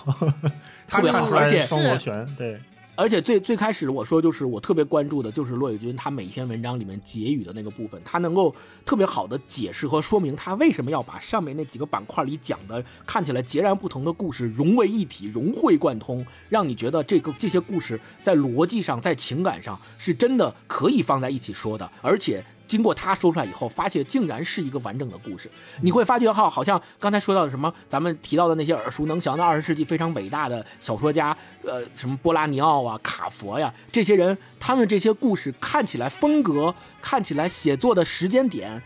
[0.88, 2.60] 特别好， 而且双螺旋，对。
[2.98, 22.44] 而且最最开始我说就是我特别关注的就是骆以军他每一篇文章里面结语的那个部分，他能够特别好的解释和说明他为什么要把上面那几个板块里讲的看起来截然不同的故事融为一体、融会贯通，让你觉得这个这些故事在逻辑上、在情感上是真的可以放在一起说的，而且。
[22.68, 25.50] 经过他说出来以后，发现竟然是一个完整的故事。
[25.82, 38.82] 你会发觉哈，好像刚才说到的什么，咱们提到的那些耳熟能详的二十世纪非常伟大的小说家，呃，什么波拉尼奥啊、卡佛呀，这些人，他们这些故事看起来风格、看起来写作的时间点、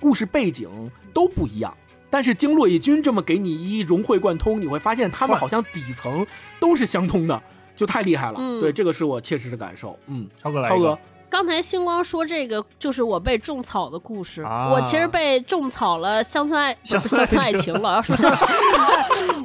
[0.00, 1.76] 故事背景都不一样。
[2.08, 6.26] 但是经骆以军这么给你一融会贯通，你会发现他们好像底层
[6.58, 7.42] 都是相通的，
[7.74, 8.38] 就太厉害了。
[8.60, 9.98] 对，这个是我切实的感受。
[10.06, 10.98] 嗯，超哥来超哥。
[11.28, 17.74] 刚才星光说这个就是我被种草的故事，我其实被种草了乡村爱乡村爱情。
[17.74, 18.30] 了，要 说乡，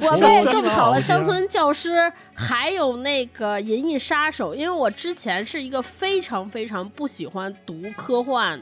[0.00, 8.60] 我被种草了乡村教师，还有那个银翼杀手，因为我之前是一个非常非常不喜欢读科幻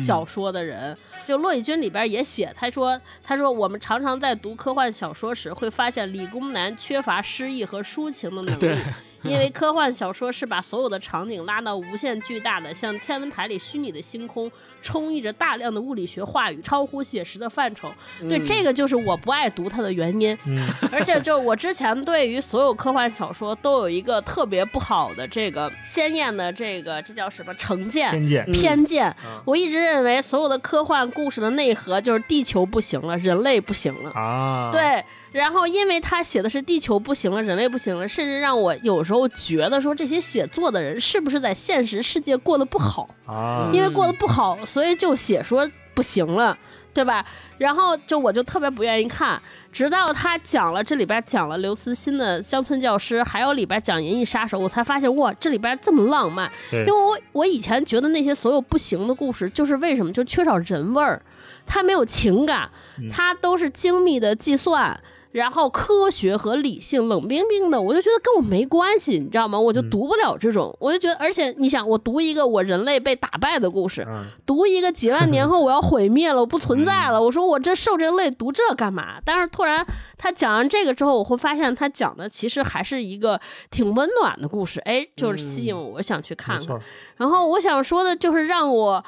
[0.00, 8.78] 小说的人，就骆以军里边也写，他说他说我们常常在读科幻小说时会发现理工男缺乏诗意和抒情的能力。
[9.30, 14.50] 因为科幻小说是把所有的场景拉到无限巨大的，像天文台里虚拟的星空，
[14.82, 17.92] 充溢着大量的物理学话语，超乎写实的范畴。
[18.28, 20.36] 对，这个就是我不爱读它的原因。
[20.90, 29.14] 而且，就我之前对于所有科幻小说都有一个特别不好的这个鲜艳的这个这叫什么成见偏见偏见。
[29.44, 34.70] 我一直认为所有的科幻故事的内核就是地球不行了，人类不行了啊。
[34.72, 35.04] 对。
[35.32, 43.70] 然后，因为他写的是地球不行了，人类不行了，甚至让我有时候觉得说，这些写作的人是不是在现实世界过得不好啊？
[43.72, 46.56] 因为过得不好，所以就写说不行了，
[46.92, 47.24] 对吧？
[47.56, 49.40] 然后就我就特别不愿意看，
[49.72, 56.50] 直到他讲了这里边讲了刘慈欣的《乡村教师》，还有里边讲《银翼杀手》，我才发现哇，这里边这么浪漫。
[56.72, 61.22] 因为我我以前觉得那些所有不行的故事，就是为什么就缺少人味儿，
[61.64, 62.68] 他没有情感，
[63.10, 65.00] 他都是精密的计算。
[65.32, 69.58] 然后科学和理性冷冰冰的，我就觉得跟我没关系，你知道吗？
[69.58, 74.06] 我就读不了这种，我就觉得，而且你想，我读一个我人类被打败的故事，
[74.44, 79.18] 读一个几万年后我要毁灭了，我不存在了，我说我这受这累读这干嘛？
[79.24, 79.84] 但是突然
[80.18, 86.78] 他讲完这个之后，我会发现他讲的其实还是一个挺温暖的故事，哎，就是吸引我想去看看。
[87.16, 89.02] 然后我想说的就是让我。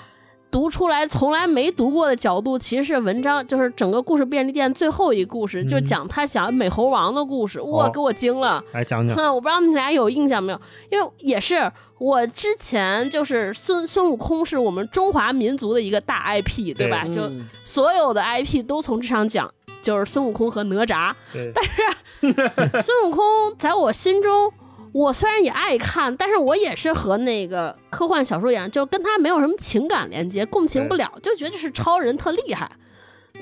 [0.55, 8.63] 读出来从来没读过的角度，其实是文章，就是整个故事便利店最后一故事，就讲他讲美猴王的故事，哇，给我惊了！
[8.71, 10.61] 来讲讲，我不知道你们俩有印象没有？
[10.93, 17.05] 因为也是我之前就是孙孙悟空是我们中华民族的一个大 IP，对吧？
[17.13, 17.29] 就
[17.65, 19.53] 所有的 IP 都从这上讲，
[19.83, 21.13] 就是孙悟空和哪吒。
[21.53, 23.25] 但是孙悟空
[23.59, 24.53] 在我心中。
[24.95, 32.71] 我虽然也爱看，但是我也是和那个科幻小说一样，就跟他没有什么情感连接，共情不了，就觉得是超人特厉害，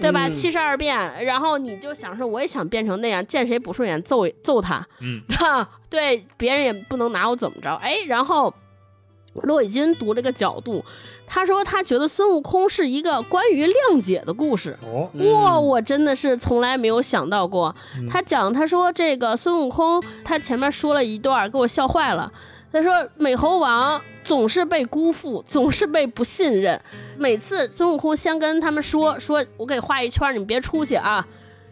[0.01, 0.31] 对吧？
[0.31, 5.21] 七十二变，然后你就想说，我也想变成那样，见谁不顺眼揍揍他，嗯，
[5.91, 8.53] 对，别人也不能拿我怎么着，哎，然后
[9.43, 10.83] 骆以军读这个角度。
[11.27, 14.79] 他说他觉得孙悟空是一个关于谅解的故事。
[15.33, 17.75] 哇，我真的是从来没有想到过。
[18.11, 22.31] 他讲，他说这个孙悟空，他前面说了一段，给我笑坏了。
[22.71, 26.79] 他说美猴王总是被辜负，总是被不信任。
[27.17, 31.27] 每次孙悟空先跟他们说，说我给画一圈，你们别出去啊，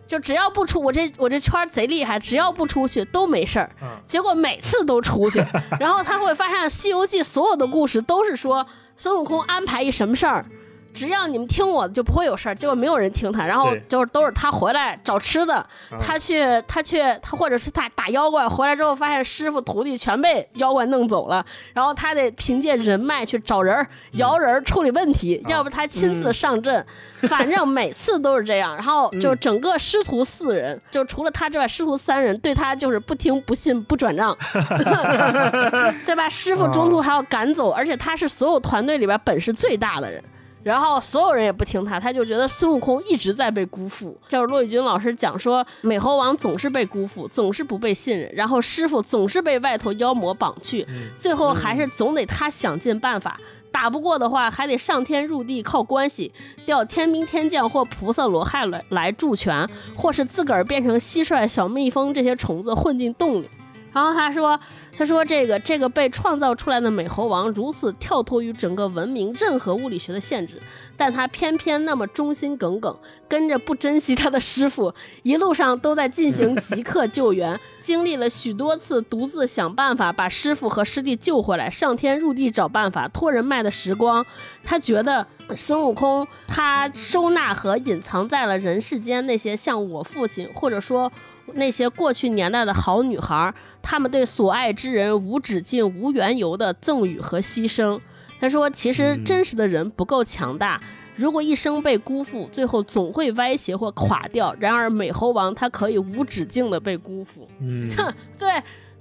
[0.07, 3.71] 就只要不出，我这我这圈贼厉害，只要不出去都没事儿。
[4.07, 5.43] 结果每次都出去，
[5.79, 8.67] 然后他会发现《西游记》所有的故事都是说。
[9.03, 10.45] 孙悟空安排一什么事儿，
[10.93, 12.55] 只要你们听我的就不会有事儿。
[12.55, 26.85] 结果没有人听他，然后就是都是他回来找吃的，嗯他去他去他或者是他打妖怪回来之后，发现师傅徒弟全被妖怪弄走了，然后他得凭借人脉去找人儿摇人儿处理问题，要不他亲自上阵。
[27.29, 34.37] 反正每次都是这样，然后就是整个师徒四人，就除了他之外，师徒三人对他就是不听不信不转账，
[36.07, 36.29] 对吧？
[36.29, 40.23] 师傅中途还要赶走，而且他是所有团队里边本事最大的人。
[40.63, 44.17] 然后所有人也不听他，他就觉得孙悟空一直在被辜负。
[44.29, 50.87] 就是骆玉军老师讲说，美猴王总是被辜负，总是不被信任，然后师傅总是被外头妖魔绑去，
[51.19, 53.39] 最后还是总得他想尽办法。
[53.73, 56.33] 打不过的话，还得上天入地靠关系，
[56.67, 59.65] 调天兵天将或菩萨罗汉来来助拳，
[59.97, 63.49] 或是自个儿变成蟋蟀、小蜜蜂这些虫子混进洞里。
[63.93, 64.59] 然后他说
[65.01, 70.61] ：“他说这个这个被创造出来的美猴王如此跳脱于整个文明任何物理学的限制，
[70.95, 72.95] 但他偏偏那么忠心耿耿，
[73.27, 84.23] 跟着不珍惜他的师傅，一路上都在进行 即刻救援，经历了许多次独自想办法把师傅和师弟救回来，上天入地找办法，托人脉的时光，
[84.63, 85.27] 他觉得
[85.57, 91.11] 孙悟空他收纳和隐藏在了人世间那些像我父亲，或者说。”
[91.55, 97.99] 那些过去年代的好女孩，她们对所爱之人无止境、无缘由的赠予和牺牲。
[98.41, 100.81] 他说：“其实真实的人不够强大，
[101.15, 104.57] 如果一生被辜负，最后总会歪斜或垮掉。
[104.59, 107.47] 然而美猴王他可以无止境的被辜负。
[107.61, 108.51] 嗯，哼，对，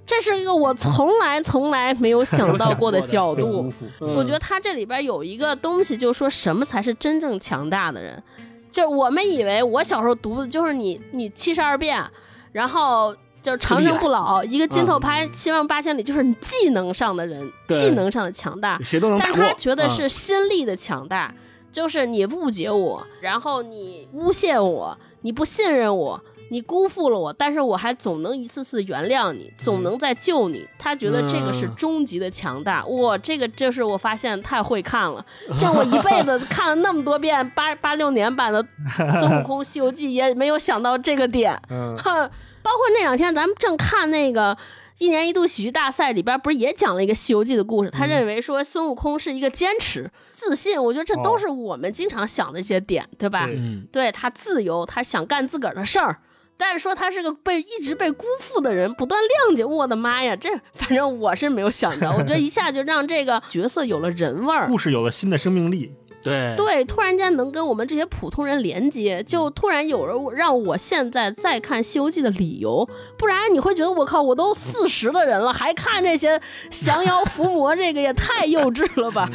[0.04, 8.22] 这是一个我从来从来没有 想到过的角度我觉得他这里边有一个东西，就是说什么才是真正强大的人。
[8.70, 12.04] 就是我们以为我小时候读的就是你你七十二变，
[12.52, 18.78] 然后就是长生不老，一个筋头拍七万八千里，就是你技能上的人，对技能上的强大。
[18.84, 19.18] 谁都能。
[19.18, 21.34] 但他觉得嗯是心力的强大，
[21.72, 26.20] 就是你误解我，然后你诬陷我，你不信任我。
[26.50, 30.66] 你辜负了我，但是我还总能一次次原谅你，总能再救你。
[30.78, 32.84] 他觉得这个是嗯终极的强大。
[32.86, 35.24] 哇，这个就是我发现太会看了，
[35.56, 38.62] 这我一辈子看了那么多遍八八六年版的
[39.20, 41.56] 《孙悟空西游记》，也没有想到这个点。
[41.70, 42.28] 嗯哼，
[42.62, 44.56] 包括那两天咱们正看那个
[44.98, 47.90] 一年一度喜剧大赛里边，不是也讲了一个《西游记》的故事？
[47.90, 53.48] 他认为说孙悟空是一个坚持、自信，我觉得这都是我们经常想的一些点，对吧？
[53.92, 56.18] 对他自由，他想干自个儿的事儿。
[56.60, 64.68] 但是说他是个被一直被辜负的人，不断谅解，我的妈呀，这反正我是没有想到，我觉得一下就让这个角色有了人味儿。
[64.68, 65.90] 故事有了新的生命力。
[66.22, 72.86] 对对，突然间能跟我们这些普通人连接，就突然有了让我现在再看《西游记》的理由，
[73.16, 76.38] 不然你会觉得我靠，我都四十的人了，还看这些
[76.68, 79.30] 降妖伏魔，这个也太幼稚了吧？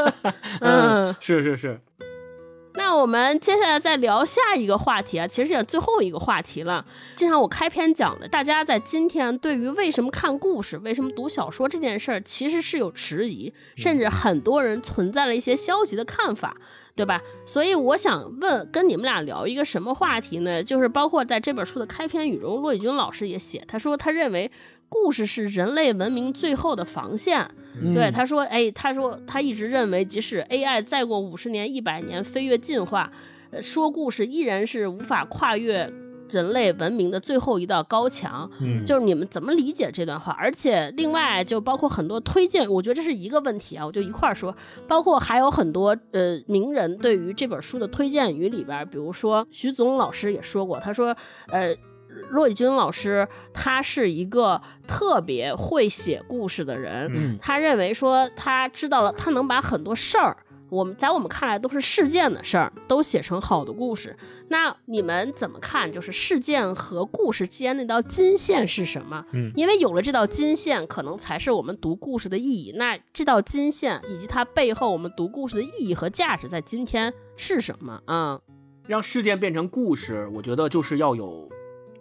[0.62, 1.78] 嗯，是是是，
[2.74, 6.84] 那我们接下来再聊下一个话题啊，其实也最后一个话题了。
[7.16, 16.56] 就像我开篇讲的，大家在今天对于为什么看故事、为什么读小说这件事儿，其实是有迟疑，甚至很多人存在了一些消极的看法。
[16.94, 17.18] 对吧？
[17.46, 20.62] 所以我想问，跟你们俩聊一个什么话题呢？
[20.62, 24.52] 就是包括在这本书的开篇语中，骆以军老师也写，他说他认为
[24.92, 27.48] 故事是人类文明最后的防线。
[27.74, 33.10] 嗯对，他说，哎，他说他一直认为，即使 AI 再过五十年、一百年飞跃进化，
[33.50, 35.90] 呃，说故事依然是无法跨越
[36.28, 38.50] 人类文明的最后一道高墙。
[38.60, 40.36] 嗯，就是你们怎么理解这段话？
[40.38, 44.54] 而且另外就包括很多推荐，我觉得这是一个问题啊，我就一块儿说。
[44.86, 51.16] 包括还有很多呃名人对于这本书的推荐语里边，比如说徐子东老师也说过，他说
[51.48, 51.74] 呃。
[52.30, 57.10] 骆以军老师，他是一个特别会写故事的人。
[57.14, 60.36] 嗯他认为说，他知道了，他能把很多事儿，
[60.70, 64.16] 我们在我们看来都是事件的事儿，都写成好的故事。
[64.48, 65.90] 那你们怎么看？
[65.90, 69.24] 就是事件和故事之间那道金线是什么？
[69.32, 72.72] 嗯因为有了这道金线，可能才是我们读故事的意义。
[72.76, 78.40] 那这道金线以及它背后我们读故事的意义和价值，在今天是什么啊？
[78.86, 81.48] 让事件变成故事，我觉得就是要有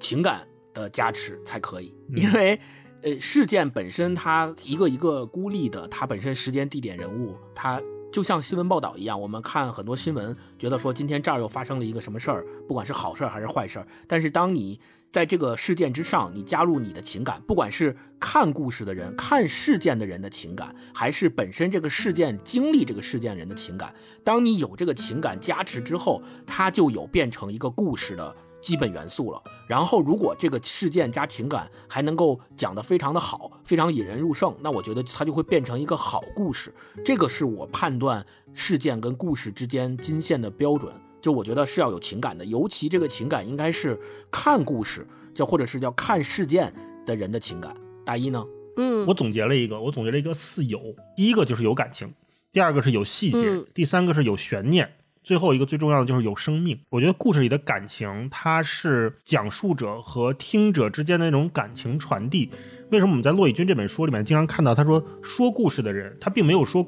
[0.02, 2.60] 情感的加持才可以，嗯因为。
[3.04, 7.82] 呃，事件本身它一个一个孤立的，它本身时间、地点、人物，它
[8.14, 9.20] 就像新闻报道一样。
[9.20, 13.88] 我们看很多新闻，觉得说今天这儿又发生了一个什么事儿，不管是好事儿还是坏事儿。
[14.08, 14.80] 但是当你
[15.12, 23.92] 在这个事件之上，你加入你的情感，不管是看故事的人、看事件的人的情感，还是本身这个事件经历这个事件人的情感，
[24.24, 29.42] 当你有这个情感加持之后，它就有变成一个故事的基本元素了。
[29.68, 36.74] 然后，如果这个事件加情感还能够讲得非常的好，非常引人入胜，那我觉得它就会变成一个好故事。
[37.04, 40.94] 这个是我判断事件跟故事之间金线的标准。
[41.22, 44.00] 就我觉得是要有情感的，尤其这个情感应该是
[44.32, 46.74] 看故事，叫或者是叫看事件
[47.06, 47.76] 的人的情感。
[48.04, 48.44] 大一呢？
[48.78, 50.80] 嗯，我总结了一个，我总结了一个四有，
[51.16, 52.12] 第一个就是有感情，
[52.52, 54.92] 第二个是有细节，嗯第三个是有悬念，
[55.24, 56.80] 最后一个最重要的就是有生命。
[56.90, 62.50] 我觉得故事里的感情，它是讲述者和听者之间的那种感情传递。
[62.92, 66.86] 为什么我们在骆以军这本书里面经常看到他说说故事的人，他并没有说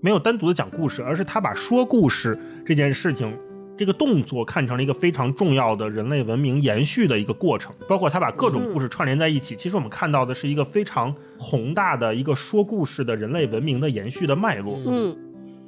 [0.00, 3.36] 没有单独的讲故事，而是他把说故事这件事情。
[3.78, 9.54] 这个动作看成了一个非常重要的人类文明延续的一个过程，包括他把各种故事串联在一起。
[9.54, 14.80] 其实我们看到的是一个非常宏大的一个说故事的人类文明的延续的脉络。
[14.86, 15.14] 嗯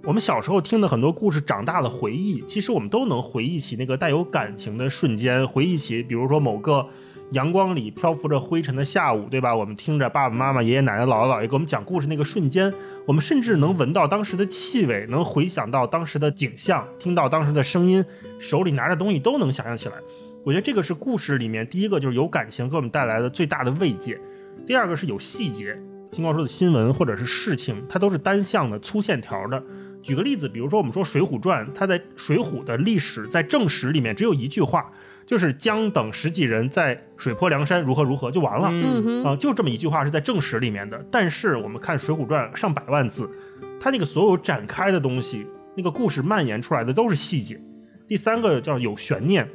[0.05, 6.87] 我们小时候听的很多故事，长大了回忆，其实我们都能回忆起那个带有感情的瞬间，回忆起，比如说某个
[7.33, 9.55] 阳光里漂浮着灰尘的下午，对吧？
[9.55, 12.73] 我们听着爸爸妈妈、爷爷奶奶、姥姥姥爷给我们讲故事那个瞬间，
[13.07, 18.03] 我们甚至能闻到当时的气味，能回想到当时的景象，听到当时的声音，
[18.39, 19.97] 手里拿着东西都能想象起来。
[20.45, 24.19] 我觉得这个是故事里面第一个就是有感情给我们带来的最大的慰藉，
[24.65, 25.77] 第二个是有细节。
[26.11, 29.63] 金光说的新闻或者是事情，它都是单向的、粗线条的。
[30.03, 34.91] 举个例子，比如说我们说《水浒传》，它在《水浒》的历史在正史里面只有一句话，
[35.27, 38.69] 就是江等十几人在水泊梁山如何如何就完了。
[38.71, 41.05] 嗯哼，啊，就这么一句话是在正史里面的。
[41.11, 43.29] 但是我们看《水浒传》上百万字，
[43.81, 45.47] 它那个所有展开的东西，
[45.77, 47.61] 那个故事蔓延出来的都是细节。
[48.07, 49.47] 第三个叫有悬念，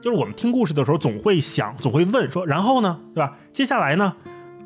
[0.00, 3.36] 就是我们听故事的时候总会想，总会问说，然后呢，对吧？
[3.52, 4.14] 接下来呢？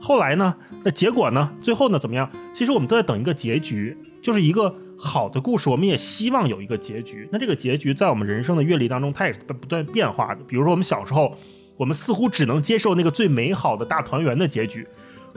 [0.01, 0.55] 后来呢？
[0.85, 1.53] 那结果呢？
[1.61, 1.99] 最后呢？
[1.99, 2.29] 怎么样？
[2.53, 7.29] 其实我们都在等一个结局，就是一个好的故事，我们也希望有一个结局。
[7.33, 10.41] 那这个结局在我们人生的阅历当中，它也是不断变化的。
[10.47, 11.37] 比如说我们小时候，
[11.77, 14.87] 我们似乎只能接受那个最美好的大团圆的结局。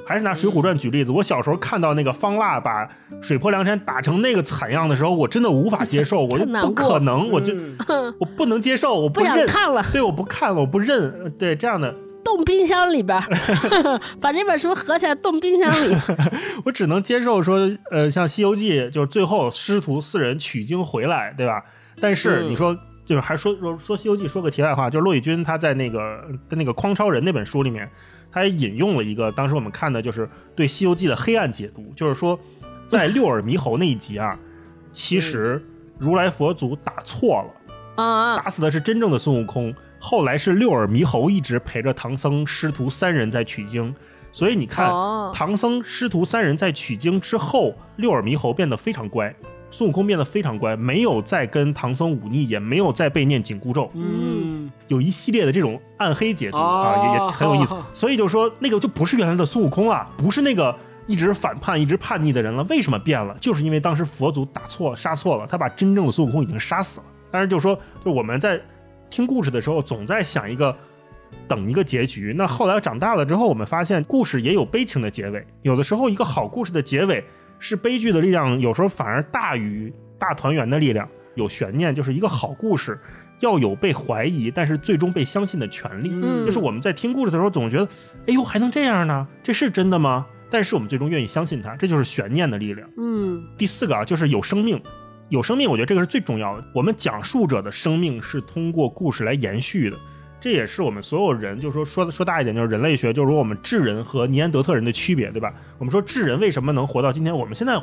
[0.06, 2.88] 还是拿《水浒传》举例子，我小时候看到那个方腊把
[3.22, 7.56] 水泊梁山打成那个惨样的时候，我真的无法接受，我就不可能，我就
[8.20, 11.96] 我不能接受，我不想认，看了，对，我不看了，我不认，呃 对这样的，
[12.26, 13.30] 冻冰箱里边儿，
[14.20, 15.96] 把这本书合起来冻冰箱里。
[16.66, 21.64] 我只能接受说，呃，像《西游记》，就是最后师徒四人取经回来，对吧？
[22.02, 27.88] 但是嗯 你说，就是还说说说《西游记》，说个题外话，就是骆以军他在那个跟那个《匡超人》那本书里面，
[28.32, 32.38] 他也引用了一个当时我们看的就是对《西游记》的黑暗解读，就是说
[32.88, 34.36] 在六耳猕猴那一集啊，
[34.92, 35.64] 其实
[36.00, 38.04] 如来佛祖打错了。
[38.04, 39.74] 啊，打死的是真正的孙悟空，
[40.08, 43.92] 后来是六耳猕猴一直陪着唐僧师徒三人在取经，
[44.32, 49.34] 所以你看，哦唐僧师徒三人在取经之后，六耳猕猴变得非常乖，
[49.72, 57.76] 孙悟空变得非常乖，没有再跟唐僧忤逆，也没有再被念紧箍咒，嗯，有一系列的这种暗黑解读、哦啊，也也很有意思。
[57.92, 60.78] 所以就说那个就不是原来的孙悟空了，不是那个
[61.08, 62.64] 一直反叛、一直叛逆的人了。
[62.70, 63.36] 为什么变了？
[63.42, 67.06] 就是因为当时佛祖打错、杀错了，他把真正的孙悟空已经杀死了。
[67.32, 67.76] 但是，就说
[68.06, 68.62] 就我们在
[69.10, 70.76] 听故事的时候，总在想一个
[71.48, 72.34] 等一个结局。
[72.36, 75.46] 那后来长大了之后，我们发现故事也有悲情的结尾。
[75.62, 77.24] 有的时候，一个好故事的结尾
[77.60, 81.08] 是悲剧的力量，有时候反而大于大团圆的力量。
[81.36, 82.98] 有悬念，就是一个好故事
[83.42, 86.10] 要有被怀疑，但是最终被相信的权利。
[86.10, 87.86] 嗯就是我们在听故事的时候，总觉得，
[88.26, 89.28] 哎呦，还能这样呢？
[89.44, 90.26] 这是真的吗？
[90.50, 92.90] 但是我们最终愿意相信它，这就是悬念的力量。
[92.96, 94.82] 嗯第四个啊，就是有生命。
[95.30, 96.64] 有生命，我觉得这个是最重要的。
[96.72, 99.98] 我们讲述者的生命是通过故事来延续的，
[100.40, 105.52] 这也是我们所有人，就是说说说大一点，就是人类学，就是说我们智人和尼安德特人的区别，对吧？
[105.80, 107.36] 我们说智人为什么能活到今天？
[107.36, 107.82] 我们现在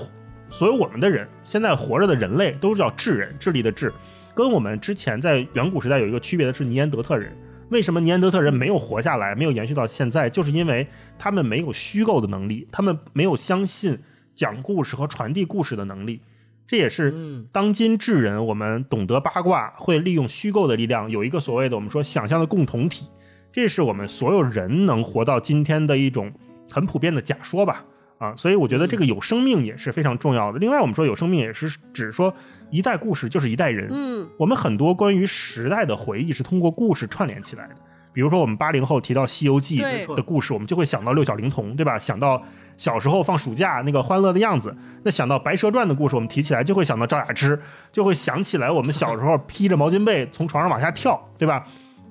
[0.50, 3.92] 所有我们的人，现在活着的人类都是叫智人，智力的智，
[4.34, 7.36] 跟我们之前在远古时代有一个区别的是尼安德特人。
[7.70, 10.30] 为什么尼安德特人没有活下来，没有延续到现在？
[10.30, 10.86] 就是因为
[11.18, 13.98] 他们没有虚构的能力，他们没有相信
[14.34, 16.20] 讲故事和传递故事的能力。
[16.72, 23.10] 这也是嗯当今智人，我们懂得八卦，会利用虚构的力量，有一个所谓的我们说想象的共同体，
[23.52, 26.32] 这是我们所有人能活到今天的一种
[26.70, 27.84] 很普遍的假说吧。
[28.16, 30.58] 啊，所以我觉得这个有生命也是非常重要的。
[30.58, 32.32] 另外，我们说有生命也是指说
[32.70, 33.90] 一代故事就是一代人。
[33.92, 37.74] 嗯我们很多关于时代的回忆是通过故事串联起来的。
[38.14, 39.80] 比如说，我们八零后提到《西游记》
[40.14, 41.98] 的故事，我们就会想到六小龄童，对吧？
[41.98, 42.42] 想到
[42.76, 44.74] 小时候放暑假那个欢乐的样子。
[45.02, 47.60] 那想到《白蛇传》的故事，我们提起来就会想到赵雅芝，
[47.90, 51.64] 就会想起来我们小时候披着毛巾被从床上往下跳，对吧？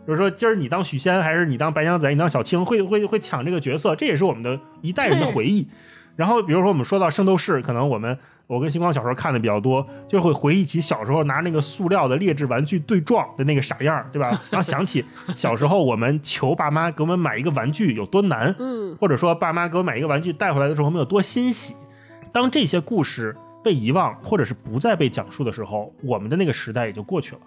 [0.03, 5.67] 比如说今儿你当许仙，还是你当白娘子，你当小青，会会会抢这个角色，这也是我们的一代人的回忆。
[6.15, 8.17] 然后，比如说我们说到圣斗士，可能我们
[8.51, 14.29] 我跟星光小时候看的比较多，就会回忆起小时候拿那个塑料的劣质玩具对撞的那个傻样儿，对吧？
[14.51, 15.05] 然后想起
[15.37, 21.73] 小时候我们求爸妈给我们买一个玩具有多难，嗯或者说爸妈给我买一个玩具带回来的时候我们有多欣喜。
[22.33, 23.33] 当这些故事
[23.63, 27.41] 被遗忘或者是不再被讲述的时候，我们的那个时代也就过去了。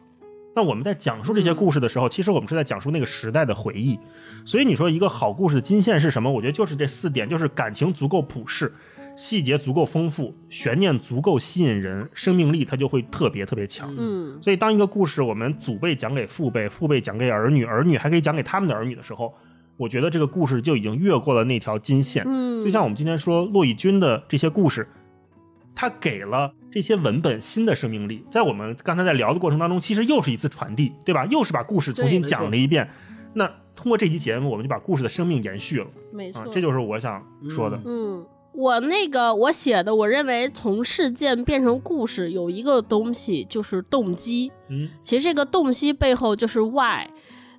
[0.56, 3.98] 那我们在讲述这些故事的时候，其实我们是在讲述那个时代的回忆。
[4.46, 6.30] 所以你说一个好故事的金线是什么？
[6.30, 8.72] 我觉得就是这四点，就是感情足够普世，
[9.16, 13.94] 细节足够丰富，悬念足够吸引人，生命力它就会特别特别强。
[13.96, 19.32] 嗯所以，当一个故事我们祖辈讲给父辈，父辈讲给儿女，儿女还可以讲给他们的儿女的时候，
[19.76, 22.24] 我觉得这个故事就已经越过了那条金线。
[22.26, 24.88] 嗯，就像我们今天说骆以军的这些故事，
[25.74, 28.24] 他给了这些文本新的生命力。
[28.30, 31.24] 在我们刚才在聊的过程当中，其实又是一次传递，对吧？
[31.26, 32.88] 又是把故事重新讲了一遍。
[33.36, 37.20] 那通过这期节目，我们就把故事的生命延续了没错啊，，这就是我想
[37.50, 37.80] 说的。
[37.84, 38.24] 嗯，
[38.54, 44.50] 我那个我写的，我认为从事件变成故事有一个东西就是动机。
[44.68, 47.06] 嗯其实这个动机背后就是 why。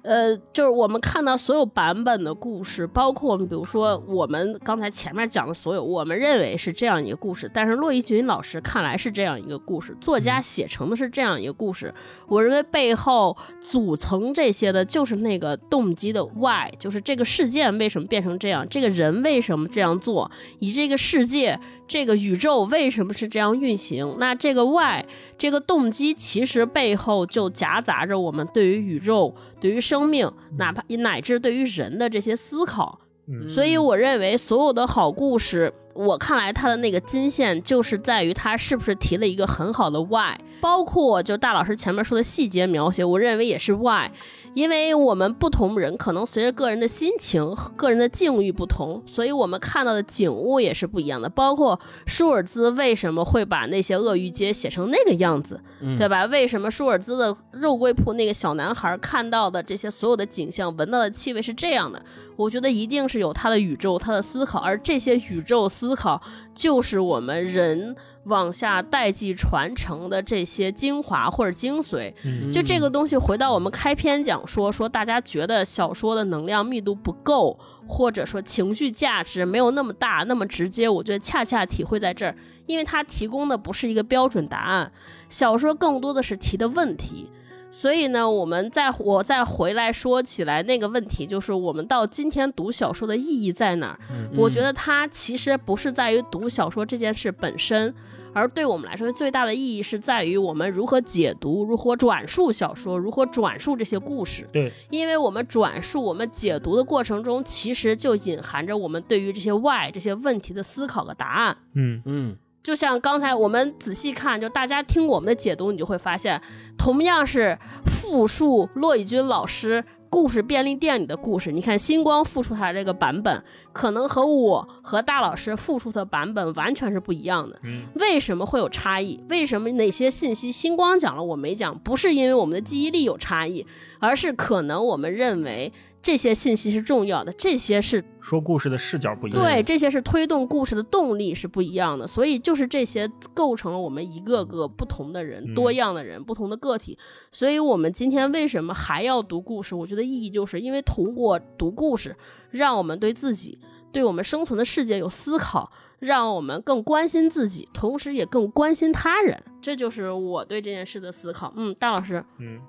[0.02, 11.92] 呃，就是我们看到所有版本的故事，包括我们比如说我们刚才前面讲的所有，我们认为是这样一个故事，但是骆以军老师看来是这样一个故事，作家写成的是这样一个故事。
[12.28, 20.30] 我认为背后组成这些的就是那个动机的 why，就是这个事件为什么变成这样，这个人为什么这样做，
[20.60, 24.16] 以这个世界、这个宇宙为什么是这样运行。
[24.20, 25.06] 那这个 why，
[25.38, 33.00] 这个动机其实背后就夹杂着我们对于宇宙、对于生命，哪怕乃至对于人的这些思考。
[33.28, 33.48] 嗯。
[33.48, 44.10] 所以我认为所有的好故事，我看来它的那个金线就是在于它是不是提了一个很好的 why，包括就大老师前面说的细节描写，我认为也是 why。
[44.56, 51.28] 因为我们不同人可能随着个人的心情、个人的境遇不同，所以我们看到的景物也是不一样的。
[51.28, 51.78] 包括
[52.08, 55.60] 舒尔兹为什么会把那些鳄鱼街写成那个样子，
[55.98, 56.26] 对吧？
[56.28, 62.02] 为什么舒尔兹的肉桂铺那个小男孩看到的这些所有的景象、闻到的气味是这样的？
[62.38, 66.22] 我觉得一定是有他的宇宙、他的思考，而这些宇宙思考
[66.54, 67.94] 就是我们人
[68.26, 72.14] 往下代际传承的这些精华或者精髓。
[72.24, 77.58] 嗯就这个东西，回到我们开篇讲说，说大家觉得小说的能量密度不够，
[77.88, 82.36] 或者说情绪价值没有那么大、那么直接，我觉得恰恰体会在这儿，
[82.66, 84.92] 因为它提供的不是一个标准答案，
[85.30, 87.30] 小说更多的是提的问题。
[87.76, 94.00] 所以呢，我们再我再回来说起来那个问题，就是我们到今天读小说的意义在哪儿？
[94.38, 97.94] 我觉得它其实不是在于读小说这件事本身，
[98.32, 104.48] 而对我们来说最大的意义是在于我们如何解读、如何转述小说、如何转述这些故事。
[104.54, 111.58] 对，因为我们转述、我们解读的过程中，其实就隐含着我们对于这些 why 这些问题的思考和答案。
[111.74, 116.42] 嗯嗯就像刚才我们仔细看，就大家听我们的解读，你就会发现，
[116.76, 117.56] 同样是
[117.86, 127.60] 复述骆以军老师《故事便利店》里的故事，你看星光复述他这个版本，可能和我和大老师复述的版本完全是不一样的。
[127.66, 129.24] 嗯为什么会有差异？
[129.30, 131.78] 为什么哪些信息星光讲了我没讲？
[131.78, 133.64] 不是因为我们的记忆力有差异，
[134.00, 135.72] 而是可能我们认为
[136.06, 139.44] 这些信息是重要的，这些是说故事的视角不一样。
[139.44, 146.96] 对，这些是推动故事的动力是不一样的，所以就是这些构成了我们一个个不同的人、嗯多样的人、不同的个体。
[147.32, 149.74] 所以我们今天为什么还要读故事？
[149.74, 152.16] 我觉得意义就是因为通过读故事，
[152.52, 153.58] 让我们对自己、
[153.92, 159.42] 对我们生存的世界有思考，让我们更关心自己，同时也更关心他人。
[159.60, 161.52] 这就是我对这件事的思考。
[161.56, 162.62] 嗯，大老师，嗯，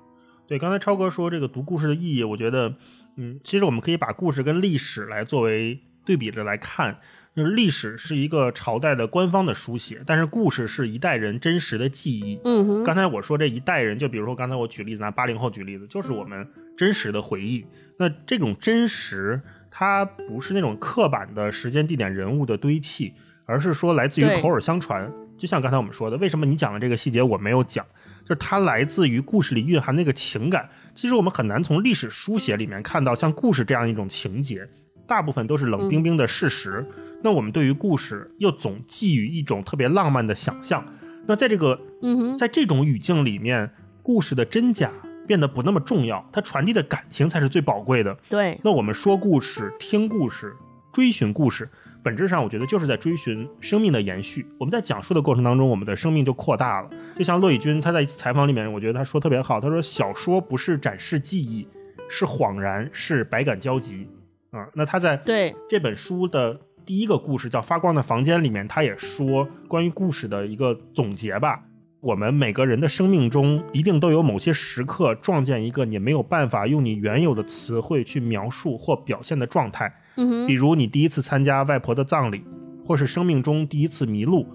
[0.47, 2.73] 对，刚才超哥说这个读故事的意义，我觉得，
[3.17, 6.99] 嗯，其实我们可以把故事跟历史来作为对比着来看。
[7.35, 12.39] 就是历史是一个朝代的官方的书写，但是故事是一代人真实的记忆。
[12.43, 17.63] 嗯哼，刚才我说这一代人，就比如说刚才我举例子拿八零后举例子，就是我们真实的回忆。
[17.99, 19.39] 那这种真实，
[19.69, 23.13] 它不是那种刻板的时间、地点、人物的堆砌，
[23.45, 25.07] 而是说来自于口耳相传。
[25.37, 27.85] 就像刚才我们说的，为什么你讲的这个细节我没有讲？
[28.23, 30.67] 就是它来自于故事里蕴含那个情感。
[30.97, 34.67] 其实我们很难从历史书写里面看到像故事这样一种情节，
[35.05, 36.83] 大部分都是冷冰冰的事实。
[37.21, 40.83] 那我们对于故事又总寄予一种特别浪漫的想象。
[41.27, 43.69] 那在这个嗯，在这种语境里面，
[44.01, 44.91] 故事的真假
[45.27, 48.17] 变得不那么重要，它传递的感情才是最宝贵的。
[48.27, 50.55] 对，那我们说故事、听故事、
[50.91, 51.69] 追寻故事，
[52.07, 54.47] 本质上我觉得就是在追寻生命的延续。
[54.57, 56.89] 我们在讲述的过程当中，我们的生命就扩大了。
[57.17, 61.67] 就像骆以军他在一次采访里面，我觉得他说特别好，他说小说不是展示记忆，
[62.07, 64.07] 是恍然，是百感交集
[64.51, 71.61] 啊、那他在对，这本书的第一个故事叫《发光的房间》里面，他也说关于故事的一个总结吧。
[71.99, 79.93] 我们每个人的生命中，一定都有某些时刻撞见一个你没有办法用你原有的词汇去描述或表现的状态。
[80.17, 82.43] 嗯哼，比如你第一次参加外婆的葬礼，
[82.83, 84.45] 或是生命中第一次迷路，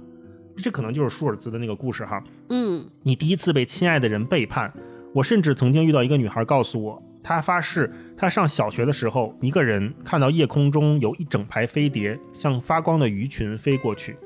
[0.57, 2.23] 这可能就是舒尔兹的那个故事哈。
[2.51, 4.73] 嗯你第一次被亲爱的人背叛，
[5.15, 14.17] 我甚至曾经遇到一个女孩告诉我，她发誓，她上小学的时候，一个人看到夜空中有一整排飞碟，像发光的鱼群飞过去。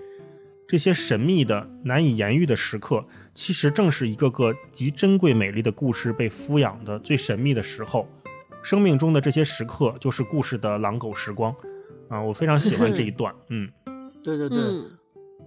[0.68, 3.04] 这些神秘的、难以言喻的时刻，
[3.34, 8.08] 其实正是一个个极珍贵美丽的故事被抚养的最神秘的时候。
[8.66, 11.54] 生命中的这些时刻，就是故事的狼狗时光。
[12.08, 13.32] 啊，我非常喜欢 这一段。
[13.48, 13.70] 嗯，
[14.24, 14.90] 对对对，嗯，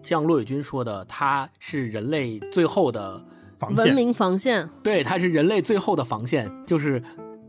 [0.02, 3.22] 像骆伟军说的，它是人类最后的，
[3.58, 3.88] 防线。
[3.88, 7.04] 文明防线，对，它是人类最后的防线，就是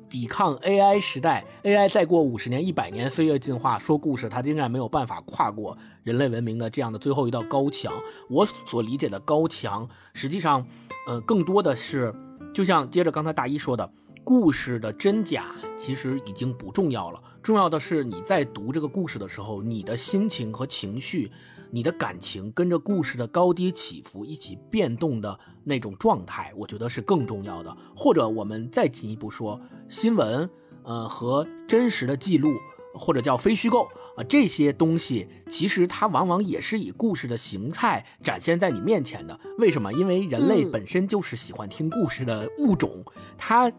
[0.09, 1.45] 抵抗 AI 时代。
[1.63, 7.93] AI 再过五十年、一百年飞跃进化，说故事，它仍然没有办法跨过人类文明的这样的最后一道高墙。
[8.29, 10.67] 我所理解的高墙，实际上，
[11.07, 12.13] 呃，更多的是，
[12.53, 13.89] 就像接着刚才大一说的，
[14.25, 15.47] 故事的真假
[15.79, 21.31] 其实已经不重要了，重要的是你在读这个故事的时候，你的心情和情绪。
[21.73, 27.77] 你的感情跟着故事的高低起伏一起变动的那种状态，我觉得是更重要的。
[27.95, 30.51] 或者我们再进一步说，新闻，
[30.83, 32.51] 呃，和真实的记录，
[32.93, 39.39] 或者叫非虚构啊、这些东西，其实它往往也是以故事的形态展现在你面前的。
[39.59, 39.93] 为什么？
[39.93, 43.05] 因为人类本身就是喜欢听故事的物种，
[43.39, 43.71] 它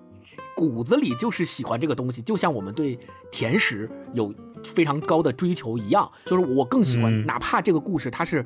[0.56, 2.98] 骨子里就是喜欢这个东西，就像我们对
[3.32, 4.34] 甜食有
[4.64, 7.26] 非常高的追求一样，就是我更喜欢，嗯。
[7.26, 8.46] 哪怕这个故事它是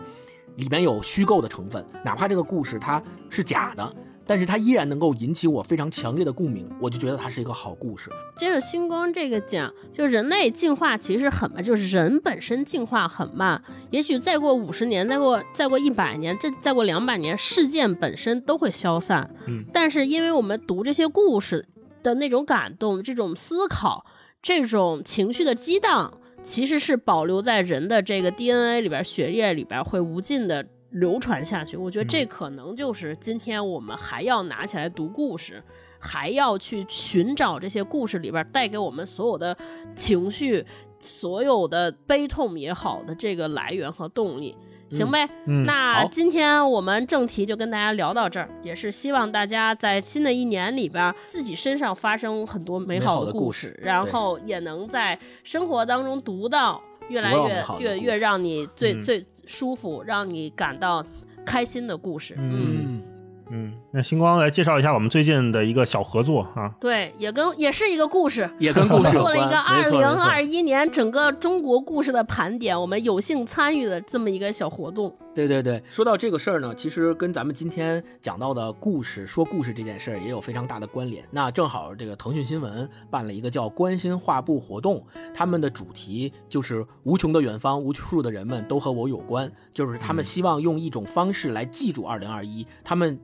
[0.56, 3.96] 里面有虚构的成分，哪怕这个故事它是假的，
[4.26, 8.10] 但是它依然能够引起我非常强烈的共鸣，我就觉得它是一个好故事。
[8.36, 13.62] 接着星光这个讲，就人类进化其实很慢，就是人本身进化很慢。
[13.92, 19.30] 也许再过五十年，再过再过一百年，这再过两百年，事件本身都会消散。
[19.48, 21.68] 嗯，但是因为我们读这些故事
[22.02, 24.06] 的那种感动、这种思考、
[24.42, 30.66] 这种情绪的激荡，其实是保留在人的这个 DNA 里边、血液里边，会无尽的
[30.96, 31.78] 流传下去。
[31.78, 35.64] 我觉得这可能就是今天我们还要拿起来读故事。
[35.98, 39.58] 还要去寻找这些故事里边带给我们所有的
[39.96, 40.64] 情绪、
[41.00, 44.56] 所有的悲痛也好的这个来源和动力，
[44.92, 45.28] 行呗？
[45.66, 61.06] 那今天我们正题就跟大家聊到这儿，也是希望大家在新的一年里边自己身上发生很多美美好好的故事故事，然后也能在生活当中读到越来越越越让你最、嗯最舒服，让你感到
[61.46, 62.36] 开心的故事。
[62.38, 63.02] 嗯嗯
[63.50, 66.74] 嗯，那星光来介绍一下我们最近的一个小合作啊。
[66.80, 75.16] 对，也跟也是一个故事， 也跟故事 做了一个二零二一年整个中国故事的盘点，我们有幸参与的这么一个小活动。
[75.34, 81.26] 对对对，说到这个事儿呢，其实跟咱们今天讲到的故事说故事这件事儿也有非常大的关联。
[81.30, 92.66] 那正好这个腾讯新闻办了一个叫“关心画布”活动，他们的主题就是无穷的远方，无数的人们都和我有关，就是他们希望用一种方式来记住二零二一。
[92.82, 93.20] 他们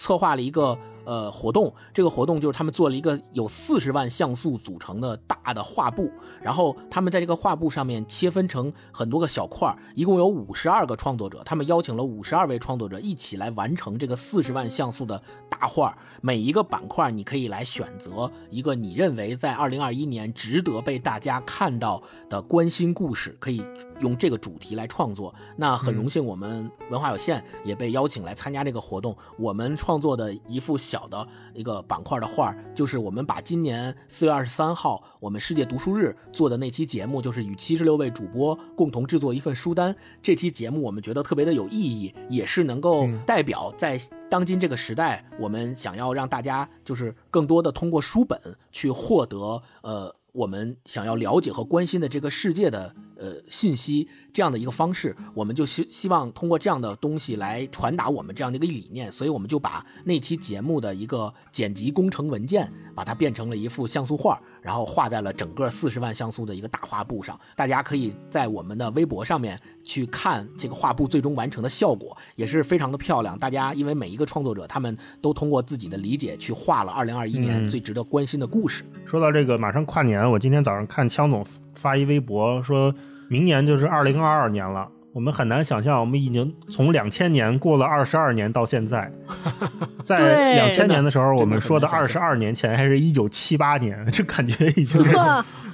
[0.00, 0.76] 策划了一个
[1.10, 6.08] 呃活动，这个活动就是他们做了一个有四十万像素组成的大的画布，
[6.40, 15.98] 然后他们在这个画布上面切分成很多个小块儿，一共有五十二个创作者，他们邀请了五十二位创作者一起来完成这个四十万像素的大画。
[16.20, 23.64] 每一个板块你可以来选择一个你认为在二零二一年值得被大家看到的关心故事，可以
[23.98, 25.34] 用这个主题来创作。
[25.56, 29.16] 那很荣幸，我们文化有限也被邀请来参加这个活动。
[29.36, 39.94] 我们创作的一幅小的一个板块的画，就是我们把今年四月二十三号我们世界读书日做的那期节目，就是与七十六位主播共同制作一份书单。
[40.22, 48.40] 这期节目我们觉得特别的有意义，也是能够嗯代表在当今这个时代，我们想要让大家就是更多的通过书本
[48.70, 67.38] 去获得呃我们想要了解和关心的这个世界的呃信息，这样的一个方式，我们就希希望通过这样的东西来传达我们这样的一个理念，所以我们就把那期节目的一个剪辑工程文件，把它变成了一幅像素画，然后画在了整个四十万像素的一个大画布上。
[67.54, 73.38] 大家可以在我们的微博上面去看这个画布最终完成的效果，也是非常的漂亮。
[73.38, 78.82] 大家因为每一个创作者他们都通过自己的理解去画了二零二一年嗯最值得关心的故事。
[79.04, 81.44] 说到这个，马上跨年，我今天早上看枪总
[81.74, 82.94] 发一微博，说
[83.30, 84.88] 明年就是二零二二年了。
[85.12, 89.10] 我们很难想象，我们已经从两千年过了二十二年到现在，
[90.04, 95.16] 在对两千年的时候，我们说的二十二年前还是一九七八年，这感觉已经是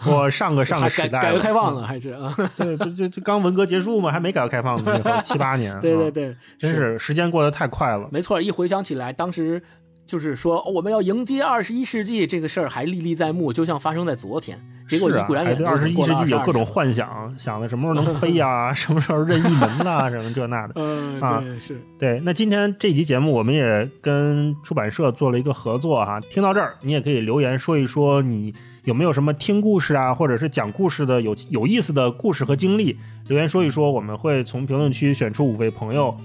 [0.06, 1.82] 我上个上个时代改改革开放了。
[1.86, 2.34] 还是啊？
[2.56, 5.74] 对，不就就刚文革结束嘛，还没改革开放呢，七八年。
[5.74, 8.08] 啊，对对对，真是时间过得太快了。
[8.10, 9.62] 没错，一回想起来，当时
[10.06, 14.58] 就是说、哦我们要迎接二十一世纪这个事儿还历历在目，就像发生在昨天。
[14.88, 20.74] 结果是啊一转眼就还对二十一世纪有各种幻想，想的什么时候能飞呀、 什么时候任意门呐、什么这那的。
[20.78, 28.54] 嗯，啊对，是对，那今天这集节目我们也跟出版社做了一个合作哈、听到这儿，你也可以留言说一说你
[28.84, 32.96] 有没有什么听故事啊，或者是讲故事的有有意思的故事和经历，
[33.26, 36.16] 留言说一说，我们会从评论区选出五位朋友，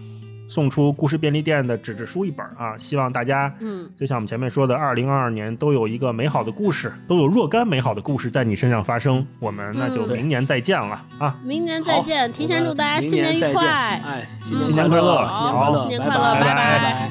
[0.52, 2.78] 送出故事便利店的纸质书一本啊。
[2.78, 9.26] 希望大家嗯，就像我们前面说的，二零二二年都有一个美好的故事，都有若干美好的故事在你身上发生。
[9.40, 11.38] 我们那就嗯明年再见了啊！
[11.41, 13.65] 明年再见，提前祝大家新年愉快。
[13.65, 17.10] 哎，嗯新年快乐好新年快乐，新年快乐拜拜拜拜。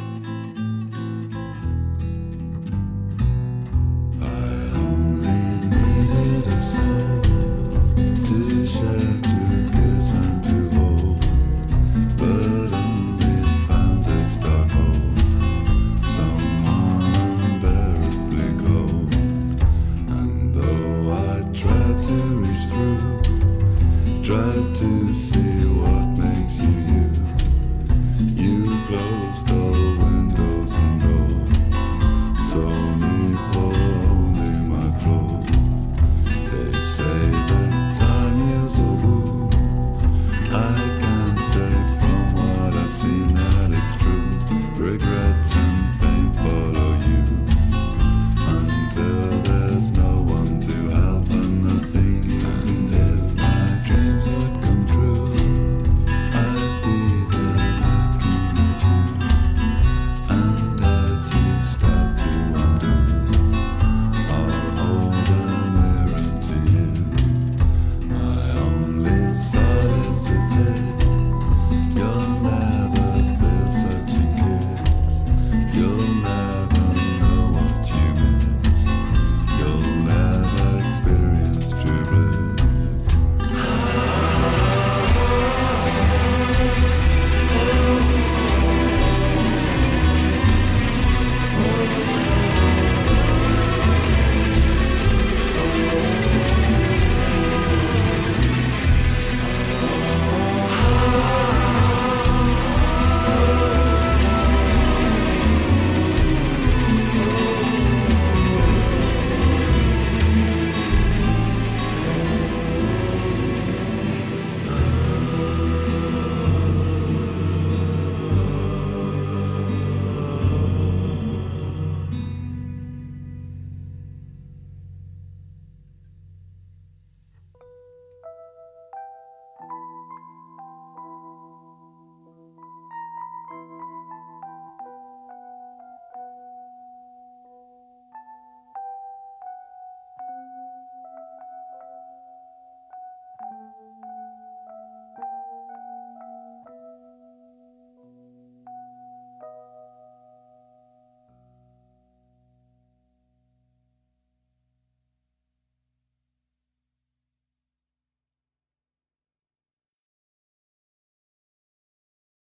[5.70, 7.22] needed a soul
[8.26, 9.29] to share,